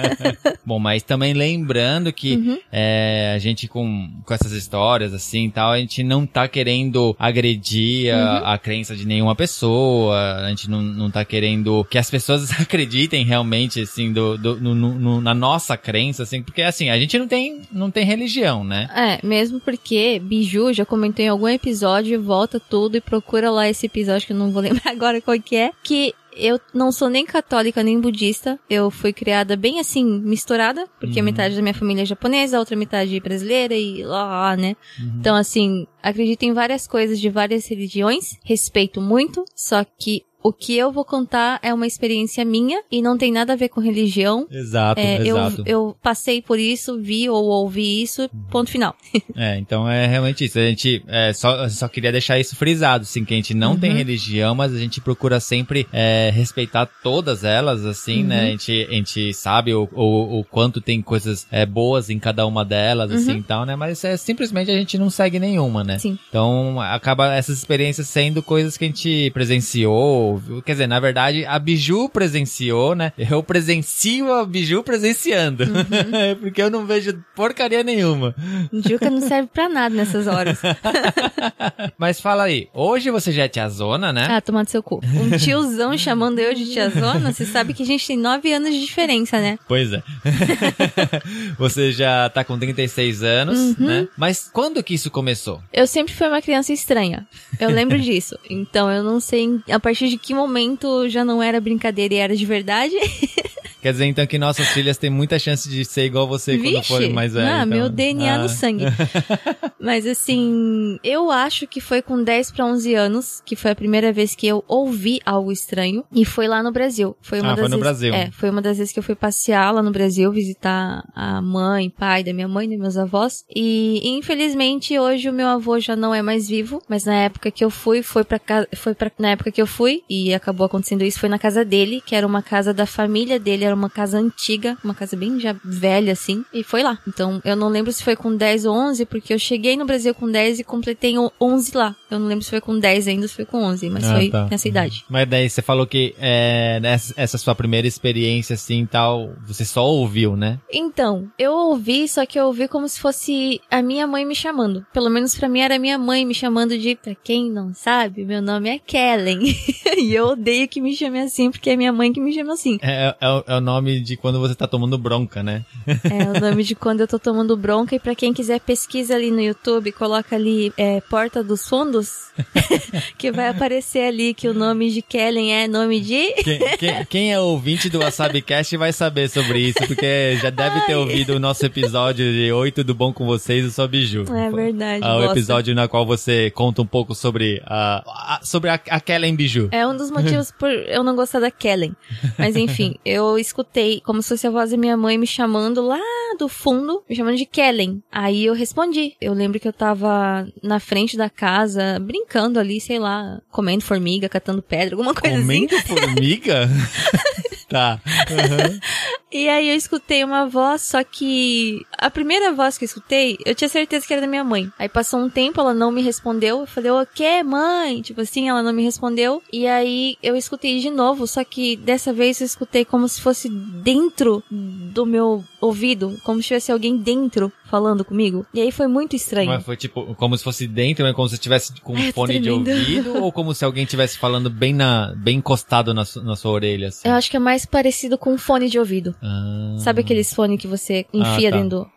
Bom, 0.64 0.78
mas 0.78 1.02
também 1.02 1.32
lembrando 1.34 2.12
que 2.12 2.37
Uhum. 2.37 2.58
é, 2.72 3.32
a 3.34 3.38
gente 3.38 3.69
com, 3.69 4.08
com 4.25 4.32
essas 4.34 4.52
histórias 4.52 5.12
assim 5.12 5.46
e 5.46 5.50
tal, 5.50 5.72
a 5.72 5.78
gente 5.78 6.02
não 6.02 6.25
tá 6.26 6.48
querendo 6.48 7.14
agredir 7.19 8.14
a, 8.14 8.20
Uhum. 8.40 8.46
a 8.46 8.58
crença 8.58 8.96
de 8.96 9.06
nenhuma 9.06 9.34
pessoa, 9.34 10.16
a 10.44 10.48
gente 10.50 10.70
não, 10.70 10.81
não 10.81 11.10
tá 11.10 11.25
querendo 11.25 11.84
que 11.90 11.98
as 11.98 12.10
pessoas 12.10 12.50
acreditem 12.60 13.25
realmente, 13.25 13.81
assim, 13.82 14.12
do, 14.12 14.38
do- 14.38 14.60
no- 14.60 14.75
no- 14.75 15.20
na 15.20 15.34
nossa 15.34 15.76
crença, 15.76 16.22
assim, 16.31 16.43
porque 16.43 16.62
assim, 16.62 16.88
a 16.91 16.99
gente 16.99 17.19
não 17.19 17.27
tem, 17.27 17.62
não 17.73 17.91
tem 17.91 18.05
religião, 18.05 18.62
né? 18.65 18.88
É, 18.94 19.27
mesmo 19.27 19.61
porque 19.61 20.21
Biju 20.23 20.73
já 20.73 20.85
comentou 20.85 21.25
em 21.25 21.29
algum 21.29 21.49
episódio, 21.49 22.23
volta 22.23 22.61
tudo 22.61 22.97
e 22.97 23.00
procura 23.00 23.50
lá 23.50 23.69
esse 23.69 23.87
episódio 23.87 24.27
que 24.27 24.32
eu 24.32 24.37
não 24.37 24.50
vou 24.53 24.62
lembrar 24.62 24.91
agora 24.91 25.21
qual 25.21 25.38
que 25.41 25.56
é, 25.56 25.73
que 25.82 26.15
eu 26.32 26.61
não 26.73 26.93
sou 26.93 27.11
nem 27.11 27.27
católica 27.27 27.82
nem 27.82 28.00
budista. 28.00 28.59
Eu 28.71 28.88
fui 28.91 29.12
criada 29.12 29.56
bem 29.56 29.81
assim, 29.81 30.05
misturada, 30.05 30.87
porque 31.00 31.19
Uhum. 31.19 31.25
metade 31.25 31.56
da 31.56 31.61
minha 31.62 31.75
família 31.75 32.03
é 32.03 32.06
japonesa, 32.06 32.56
a 32.56 32.61
outra 32.61 32.76
metade 32.76 33.17
é 33.17 33.21
brasileira 33.21 33.75
e 33.75 34.05
lá, 34.05 34.25
lá, 34.25 34.56
né? 34.56 34.76
Uhum. 34.99 35.17
Então, 35.19 35.35
assim, 35.35 35.87
acredito 36.00 36.44
em 36.44 36.53
várias 36.53 36.87
coisas 36.87 37.21
de 37.21 37.29
várias 37.29 37.67
religiões, 37.67 38.38
respeito 38.44 39.00
muito, 39.00 39.44
só 39.56 39.85
que 39.85 40.23
o 40.42 40.52
que 40.52 40.76
eu 40.76 40.90
vou 40.90 41.04
contar 41.04 41.58
é 41.62 41.72
uma 41.72 41.87
experiência 41.87 42.44
minha 42.44 42.82
e 42.90 43.02
não 43.02 43.16
tem 43.19 43.31
nada 43.32 43.52
a 43.52 43.56
ver 43.56 43.69
com 43.69 43.81
religião. 43.81 44.46
Exato, 44.50 45.00
É, 45.00 45.19
eu, 45.20 45.37
exato. 45.37 45.62
eu 45.66 45.96
passei 46.02 46.40
por 46.42 46.58
isso, 46.58 46.98
vi 47.00 47.28
ou 47.28 47.44
ouvi 47.44 48.02
isso, 48.02 48.28
ponto 48.50 48.70
final. 48.70 48.94
É, 49.37 49.56
então 49.58 49.88
é 49.88 50.06
realmente 50.06 50.44
isso. 50.44 50.58
A 50.58 50.62
gente 50.62 51.02
é, 51.06 51.32
só, 51.32 51.66
só 51.69 51.88
queria 51.88 52.12
deixar 52.12 52.38
isso 52.38 52.54
frisado, 52.56 53.02
assim, 53.04 53.25
que 53.25 53.32
a 53.32 53.37
gente 53.37 53.54
não 53.54 53.72
Uhum. 53.72 53.78
tem 53.81 53.92
religião, 53.94 54.54
mas 54.54 54.75
a 54.75 54.78
gente 54.78 55.00
procura 55.00 55.40
sempre 55.40 55.87
é, 55.92 56.31
respeitar 56.34 56.87
todas 57.02 57.42
elas, 57.44 57.84
assim, 57.87 58.22
Uhum. 58.22 58.26
né? 58.28 58.40
A 58.48 58.50
gente, 58.50 58.87
a 58.90 58.92
gente 58.94 59.32
sabe 59.34 59.72
o, 59.72 59.88
o, 59.92 60.40
o 60.40 60.44
quanto 60.44 60.81
tem 60.81 61.00
coisas 61.00 61.46
é, 61.50 61.64
boas 61.64 62.10
em 62.10 62.19
cada 62.19 62.46
uma 62.46 62.64
delas, 62.64 63.10
assim, 63.12 63.32
Uhum. 63.32 63.38
e 63.38 63.42
tal, 63.42 63.64
né? 63.64 63.76
Mas 63.76 64.02
é, 64.04 64.16
simplesmente 64.16 64.70
a 64.70 64.75
gente 64.75 64.98
não 64.98 65.08
segue 65.10 65.38
nenhuma, 65.38 65.82
né? 65.84 65.98
Sim. 65.98 66.19
Então 66.28 66.81
acaba 66.81 67.32
essas 67.34 67.56
experiências 67.58 68.08
sendo 68.08 68.42
coisas 68.42 68.76
que 68.76 68.84
a 68.84 68.88
gente 68.88 69.31
presenciou. 69.32 70.30
Viu? 70.37 70.62
Quer 70.62 70.73
dizer, 70.73 70.87
na 70.87 71.00
verdade, 71.00 71.44
a 71.44 71.59
Biju 71.59 72.09
presenciou, 72.09 72.94
né? 72.94 73.12
Eu 73.19 73.43
presencio 73.43 74.32
a 74.32 74.44
Biju 74.44 74.82
presenciando. 74.82 75.65
Uhum. 75.65 76.37
Porque 76.41 76.62
eu 76.62 76.71
não 76.71 76.87
vejo 76.87 77.23
porcaria 77.35 77.82
nenhuma. 77.82 78.35
Juca 78.73 79.09
não 79.11 79.21
serve 79.21 79.49
pra 79.53 79.69
nada 79.69 79.94
nessas 79.94 80.27
horas. 80.27 80.59
Mas 81.99 82.21
fala 82.21 82.44
aí, 82.44 82.69
hoje 82.73 83.11
você 83.11 83.32
já 83.32 83.44
é 83.44 83.49
tiazona, 83.49 84.12
né? 84.12 84.27
Ah, 84.31 84.41
tomar 84.41 84.65
do 84.65 84.71
seu 84.71 84.82
cu. 84.82 85.00
Um 85.05 85.37
tiozão 85.37 85.97
chamando 85.97 86.38
eu 86.38 86.55
de 86.55 86.71
tiazona, 86.73 87.33
você 87.33 87.44
sabe 87.44 87.75
que 87.75 87.83
a 87.83 87.87
gente 87.87 88.06
tem 88.06 88.17
nove 88.17 88.53
anos 88.53 88.73
de 88.73 88.81
diferença, 88.85 89.38
né? 89.41 89.59
Pois 89.69 89.93
é. 89.93 90.03
você 91.59 91.93
já 91.93 92.29
tá 92.31 92.44
com 92.44 92.59
36 92.59 93.23
anos, 93.23 93.59
Uhum. 93.61 93.87
né? 93.87 94.09
Mas 94.17 94.49
quando 94.53 94.83
que 94.83 94.94
isso 94.94 95.11
começou? 95.11 95.61
Eu 95.73 95.87
sempre 95.87 96.12
fui 96.15 96.26
uma 96.29 96.41
criança 96.43 96.73
estranha. 96.73 97.26
Eu 97.59 97.71
lembro 97.71 97.99
disso. 97.99 98.37
Então 98.49 98.91
eu 98.91 99.03
não 99.03 99.21
sei 99.21 99.61
a 99.71 99.79
partir 99.79 100.09
de 100.09 100.17
que 100.22 100.34
momento 100.34 101.08
já 101.08 101.25
não 101.25 101.43
era 101.43 101.61
brincadeira 101.61 102.14
e 102.14 102.19
era 102.19 102.37
de 102.37 102.46
verdade. 102.46 102.94
Quer 103.81 103.93
dizer, 103.93 104.06
então, 104.06 104.27
que 104.27 104.38
nossas 104.38 104.69
filhas 104.69 104.97
têm 104.99 105.11
muita 105.11 105.38
chance 105.38 105.69
de 105.69 105.85
ser 105.85 106.05
igual 106.05 106.27
você 106.29 106.56
quando 106.59 106.75
Vixe, 106.77 106.88
forem 106.88 107.12
mais 107.12 107.32
velhas. 107.32 107.49
ah, 107.50 107.56
então. 107.65 107.67
meu 107.67 107.88
DNA 107.88 108.35
Ah. 108.35 108.38
no 108.38 108.49
sangue. 108.49 108.85
Mas 109.81 110.06
assim, 110.06 110.99
eu 111.03 111.31
acho 111.31 111.67
que 111.67 111.81
foi 111.81 112.03
com 112.03 112.23
10 112.23 112.50
pra 112.53 112.67
11 112.67 112.94
anos 112.94 113.43
que 113.44 113.56
foi 113.56 113.71
a 113.71 113.75
primeira 113.75 114.12
vez 114.12 114.35
que 114.35 114.47
eu 114.47 114.62
ouvi 114.69 115.21
algo 115.25 115.50
estranho 115.50 116.05
e 116.12 116.25
foi 116.25 116.47
lá 116.47 116.62
no 116.62 116.71
Brasil. 116.71 117.17
Foi 117.23 117.41
uma 117.41 117.53
Ah, 117.53 117.55
das 117.56 117.61
foi 117.61 117.69
no 117.69 117.77
vezes, 117.77 117.81
Brasil. 118.00 118.15
É, 118.15 118.31
foi 118.31 118.50
uma 118.50 118.61
das 118.62 118.77
vezes 118.79 118.93
que 118.93 118.99
eu 118.99 119.03
fui 119.03 119.15
passear 119.15 119.73
lá 119.73 119.83
no 119.83 119.91
Brasil, 119.91 120.31
visitar 120.31 121.03
a 121.15 121.41
mãe, 121.41 121.88
pai 121.91 122.23
da 122.23 122.33
minha 122.33 122.49
mãe, 122.49 122.69
dos 122.69 122.79
meus 122.79 122.97
avós. 122.97 123.44
E 123.55 124.00
infelizmente 124.19 124.99
hoje 124.99 125.29
o 125.29 125.33
meu 125.33 125.49
avô 125.49 125.79
já 125.81 125.97
não 125.97 126.15
é 126.15 126.23
mais 126.23 126.49
vivo, 126.49 126.83
mas 126.88 127.05
na 127.05 127.15
época 127.15 127.50
que 127.50 127.65
eu 127.65 127.71
fui, 127.71 128.03
foi 128.03 128.25
para 128.25 128.41
foi 128.76 128.94
para 128.94 129.11
na 129.19 129.31
época 129.31 129.50
que 129.50 129.61
eu 129.62 129.67
fui 129.67 130.03
e 130.09 130.35
acabou 130.35 130.67
acontecendo 130.67 131.03
isso 131.03 131.19
foi 131.19 131.29
na 131.29 131.38
casa 131.38 131.65
dele, 131.65 132.03
que 132.05 132.15
era 132.15 132.26
uma 132.26 132.43
casa 132.43 132.73
da 132.75 132.87
família 132.87 133.38
dele, 133.41 133.65
era 133.70 133.76
uma 133.76 133.88
casa 133.88 134.19
antiga, 134.19 134.76
uma 134.82 134.94
casa 134.94 135.17
bem 135.17 135.40
já 135.40 135.55
velha 135.64 136.12
assim, 136.12 136.44
e 136.52 136.62
foi 136.62 136.82
lá. 136.82 136.99
Então, 137.06 137.40
eu 137.44 137.56
não 137.56 137.69
lembro 137.69 137.93
se 137.93 138.05
foi 138.05 138.17
com 138.17 138.34
10 138.34 138.67
ou 138.67 138.75
11, 138.75 139.06
porque 139.06 139.32
eu 139.32 139.38
cheguei 139.38 139.76
no 139.76 139.87
Brasil 139.87 140.14
com 140.14 140.31
10 140.31 140.61
e 140.61 140.64
completei 140.64 141.17
o 141.17 141.32
11 141.40 141.76
lá. 141.76 141.96
Eu 142.11 142.19
não 142.19 142.27
lembro 142.27 142.45
se 142.45 142.51
foi 142.51 142.61
com 142.61 142.79
10 142.79 143.09
ainda, 143.09 143.23
ou 143.23 143.29
se 143.29 143.35
foi 143.35 143.45
com 143.45 143.62
11, 143.62 143.89
mas 143.91 144.05
Ah, 144.05 144.15
foi 144.15 144.29
tá. 144.31 144.49
nessa 144.51 144.69
idade. 144.69 145.05
Mas 145.09 145.29
daí 145.29 145.49
você 145.49 145.62
falou 145.62 145.87
que 145.87 146.15
é, 146.19 146.79
nessa 146.81 147.15
essa 147.17 147.39
sua 147.39 147.55
primeira 147.55 147.87
experiência 147.87 148.55
assim 148.55 148.83
e 148.83 148.87
tal, 148.87 149.31
você 149.47 149.65
só 149.65 149.87
ouviu, 149.87 150.37
né? 150.37 150.59
Então, 150.73 151.29
eu 151.39 151.53
ouvi, 151.53 152.09
só 152.09 152.25
que 152.27 152.39
eu 152.39 152.47
ouvi 152.47 152.67
como 152.69 152.88
se 152.88 152.99
fosse 153.00 153.61
a 153.71 153.83
minha 153.83 154.07
mãe 154.07 154.25
me 154.25 154.35
chamando. 154.35 154.85
Pelo 154.93 155.11
menos 155.11 155.35
pra 155.35 155.49
mim 155.49 155.61
era 155.61 155.76
a 155.76 155.79
minha 155.79 155.99
mãe 155.99 156.25
me 156.25 156.35
chamando 156.35 156.76
de, 156.79 156.97
pra 156.97 157.14
quem 157.14 157.50
não 157.50 157.73
sabe, 157.75 158.25
meu 158.25 158.40
nome 158.43 158.69
é 158.71 158.79
Kellen. 158.79 159.40
e 159.99 160.14
eu 160.14 160.29
odeio 160.29 160.69
que 160.69 160.81
me 160.81 160.95
chame 160.95 161.21
assim, 161.21 161.50
porque 161.50 161.71
é 161.71 161.76
minha 161.76 161.93
mãe 161.93 162.12
que 162.12 162.21
me 162.21 162.33
chama 162.33 162.55
assim. 162.55 162.79
É, 162.83 163.14
é 163.21 163.29
o- 163.29 163.45
é 163.47 163.57
o 163.57 163.61
nome 163.61 164.00
de 164.00 164.17
quando 164.17 164.38
você 164.40 164.55
tá 164.55 164.67
tomando 164.67 164.97
bronca, 164.99 165.43
né? 165.43 165.64
É 165.87 166.38
o 166.38 166.40
nome 166.40 166.62
de 166.64 166.75
quando 166.75 167.00
eu 167.00 167.09
tô 167.09 167.19
tomando 167.19 167.57
bronca. 167.57 167.95
E 167.95 168.00
pra 168.00 168.14
quem 168.14 168.33
quiser, 168.33 168.61
pesquisa 168.61 169.14
ali 169.14 169.31
no 169.31 169.40
YouTube, 169.40 169.93
coloca 169.93 170.37
ali 170.37 170.73
é, 170.76 171.00
Porta 171.00 171.43
dos 171.43 171.69
Fundos, 171.69 172.00
que 173.19 173.30
vai 173.33 173.49
aparecer 173.49 174.07
ali 174.09 174.35
que 174.35 174.49
o 174.49 174.54
nome 174.54 174.90
de 174.90 175.02
Kellen 175.02 175.52
é 175.54 175.69
nome 175.69 176.00
de. 176.00 176.33
Quem, 176.42 176.59
quem- 176.78 177.04
quem 177.09 177.33
é 177.33 177.40
ouvinte 177.40 177.88
do 177.88 177.99
WasabiCast 178.00 178.76
vai 178.76 178.92
saber 178.92 179.28
sobre 179.28 179.61
isso, 179.61 179.78
porque 179.87 180.37
já 180.40 180.50
deve 180.50 180.80
ter 180.83 180.95
ouvido 180.97 181.35
o 181.35 181.38
nosso 181.38 181.64
episódio 181.66 182.25
de 182.33 182.52
Oi, 182.52 182.71
tudo 182.73 182.95
bom 182.95 183.12
com 183.12 183.26
vocês? 183.26 183.64
Eu 183.64 183.71
sou 183.71 183.85
a 183.85 183.88
Biju. 183.88 184.25
É 184.35 184.50
verdade. 184.50 185.00
Ah, 185.04 185.16
o 185.16 185.25
episódio 185.30 185.75
na 185.75 185.88
qual 185.88 186.04
você 186.07 186.50
conta 186.50 186.83
um 186.83 186.87
pouco 186.87 187.14
sobre 187.14 187.62
a, 187.66 188.02
a- 188.37 188.40
sobre 188.42 188.71
a, 188.71 188.75
a 188.90 189.00
Kellen 189.00 189.35
Biju. 189.37 189.69
É 189.73 189.87
um 189.87 189.97
dos 189.97 190.11
motivos 190.11 190.50
por 190.52 190.71
eu 190.71 191.02
não 191.02 191.14
gostar 191.16 191.40
da 191.40 191.50
Kellen. 191.50 191.95
Mas 192.38 192.57
enfim, 192.57 192.97
eu 193.04 193.38
escutei 193.38 194.00
como 194.00 194.23
se 194.23 194.28
fosse 194.30 194.47
a 194.47 194.50
voz 194.50 194.71
da 194.71 194.76
minha 194.76 194.97
mãe 194.97 195.16
me 195.19 195.26
chamando 195.26 195.80
lá 195.87 195.99
do 196.40 196.49
fundo, 196.49 197.02
me 197.09 197.14
chamando 197.14 197.37
de 197.37 197.47
Kellen. 197.47 198.02
Aí 198.11 198.47
eu 198.47 198.54
respondi. 198.54 199.14
Eu 199.20 199.32
lembro 199.32 199.61
que 199.61 199.68
eu 199.68 199.73
tava 199.73 200.49
na 200.62 200.80
frente 200.80 201.16
da 201.16 201.30
casa, 201.30 201.99
brincando 202.00 202.59
ali, 202.59 202.80
sei 202.80 202.99
lá, 202.99 203.40
comendo 203.50 203.85
formiga, 203.85 204.28
catando 204.28 204.62
pedra, 204.62 204.94
alguma 204.94 205.14
coisa 205.14 205.37
assim. 205.37 205.47
Comendo 205.47 205.80
formiga? 205.82 206.68
tá. 207.71 208.00
Uhum. 208.31 208.81
E 209.33 209.49
aí 209.49 209.69
eu 209.69 209.77
escutei 209.77 210.25
uma 210.25 210.49
voz, 210.49 210.83
só 210.83 211.05
que 211.05 211.87
a 211.97 212.11
primeira 212.11 212.53
voz 212.53 212.77
que 212.77 212.83
eu 212.85 212.87
escutei, 212.87 213.39
eu 213.47 213.55
tinha 213.55 213.69
certeza 213.69 214.05
que 214.05 214.12
era 214.12 214.23
da 214.23 214.27
minha 214.27 214.43
mãe. 214.43 214.69
Aí 214.77 214.89
passou 214.89 215.21
um 215.21 215.31
tempo, 215.31 215.61
ela 215.61 215.73
não 215.73 215.93
me 215.93 216.03
respondeu. 216.03 216.59
Eu 216.59 216.67
falei, 216.67 216.91
o 216.91 217.07
que, 217.07 217.41
mãe? 217.45 218.03
Tipo 218.03 218.23
assim, 218.23 218.49
ela 218.49 218.61
não 218.61 218.73
me 218.73 218.83
respondeu. 218.83 219.41
E 219.53 219.69
aí 219.69 220.17
eu 220.21 220.37
escutei 220.37 220.81
de 220.81 220.91
novo, 220.91 221.29
só 221.29 221.45
que 221.45 221.77
dessa 221.77 222.12
vez 222.12 222.41
eu 222.41 222.45
escutei 222.45 222.85
como 222.85 223.09
se 223.09 223.21
fosse 223.21 223.49
dentro 223.49 224.43
do 224.50 225.07
meu 225.07 225.45
ouvido, 225.61 226.19
como 226.25 226.43
se 226.43 226.49
tivesse 226.49 226.73
alguém 226.73 226.97
dentro 226.97 227.53
falando 227.71 228.05
comigo. 228.05 228.45
E 228.53 228.61
aí 228.61 228.73
foi 228.73 228.87
muito 228.89 229.15
estranho. 229.15 229.49
Mas 229.49 229.65
foi 229.65 229.77
tipo, 229.77 230.15
como 230.17 230.37
se 230.37 230.43
fosse 230.43 230.67
dentro, 230.67 231.05
mas 231.05 231.15
como 231.15 231.29
se 231.29 231.35
estivesse 231.35 231.73
com 231.81 231.93
um 231.95 232.07
tô 232.09 232.12
fone 232.12 232.39
de 232.41 232.49
tremendo. 232.50 232.71
ouvido, 232.71 233.23
ou 233.23 233.31
como 233.33 233.55
se 233.55 233.65
alguém 233.65 233.85
estivesse 233.85 234.19
falando 234.19 234.50
bem 234.50 234.75
na, 234.75 235.15
bem 235.17 235.39
encostado 235.39 235.95
na, 235.95 236.05
na 236.23 236.37
sua 236.37 236.50
orelha, 236.50 236.89
assim. 236.89 237.09
Eu 237.09 237.15
acho 237.15 237.31
que 237.31 237.37
é 237.37 237.41
mais 237.41 237.65
parecido 237.65 238.19
com 238.19 238.33
um 238.35 238.39
fone 238.39 238.69
de 238.69 238.79
ouvido. 238.79 239.15
Ah. 239.23 239.77
Sabe 239.79 240.00
aqueles 240.00 240.35
fones 240.35 240.61
que 240.61 240.67
você 240.67 241.07
enfia 241.15 241.49
Ah, 241.49 241.53
tá. 241.53 241.57
dentro 241.59 241.69
do, 241.79 241.91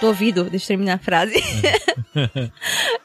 do 0.00 0.06
ouvido? 0.08 0.44
Deixa 0.44 0.64
eu 0.64 0.68
terminar 0.68 0.94
a 0.94 0.98
frase. 0.98 1.34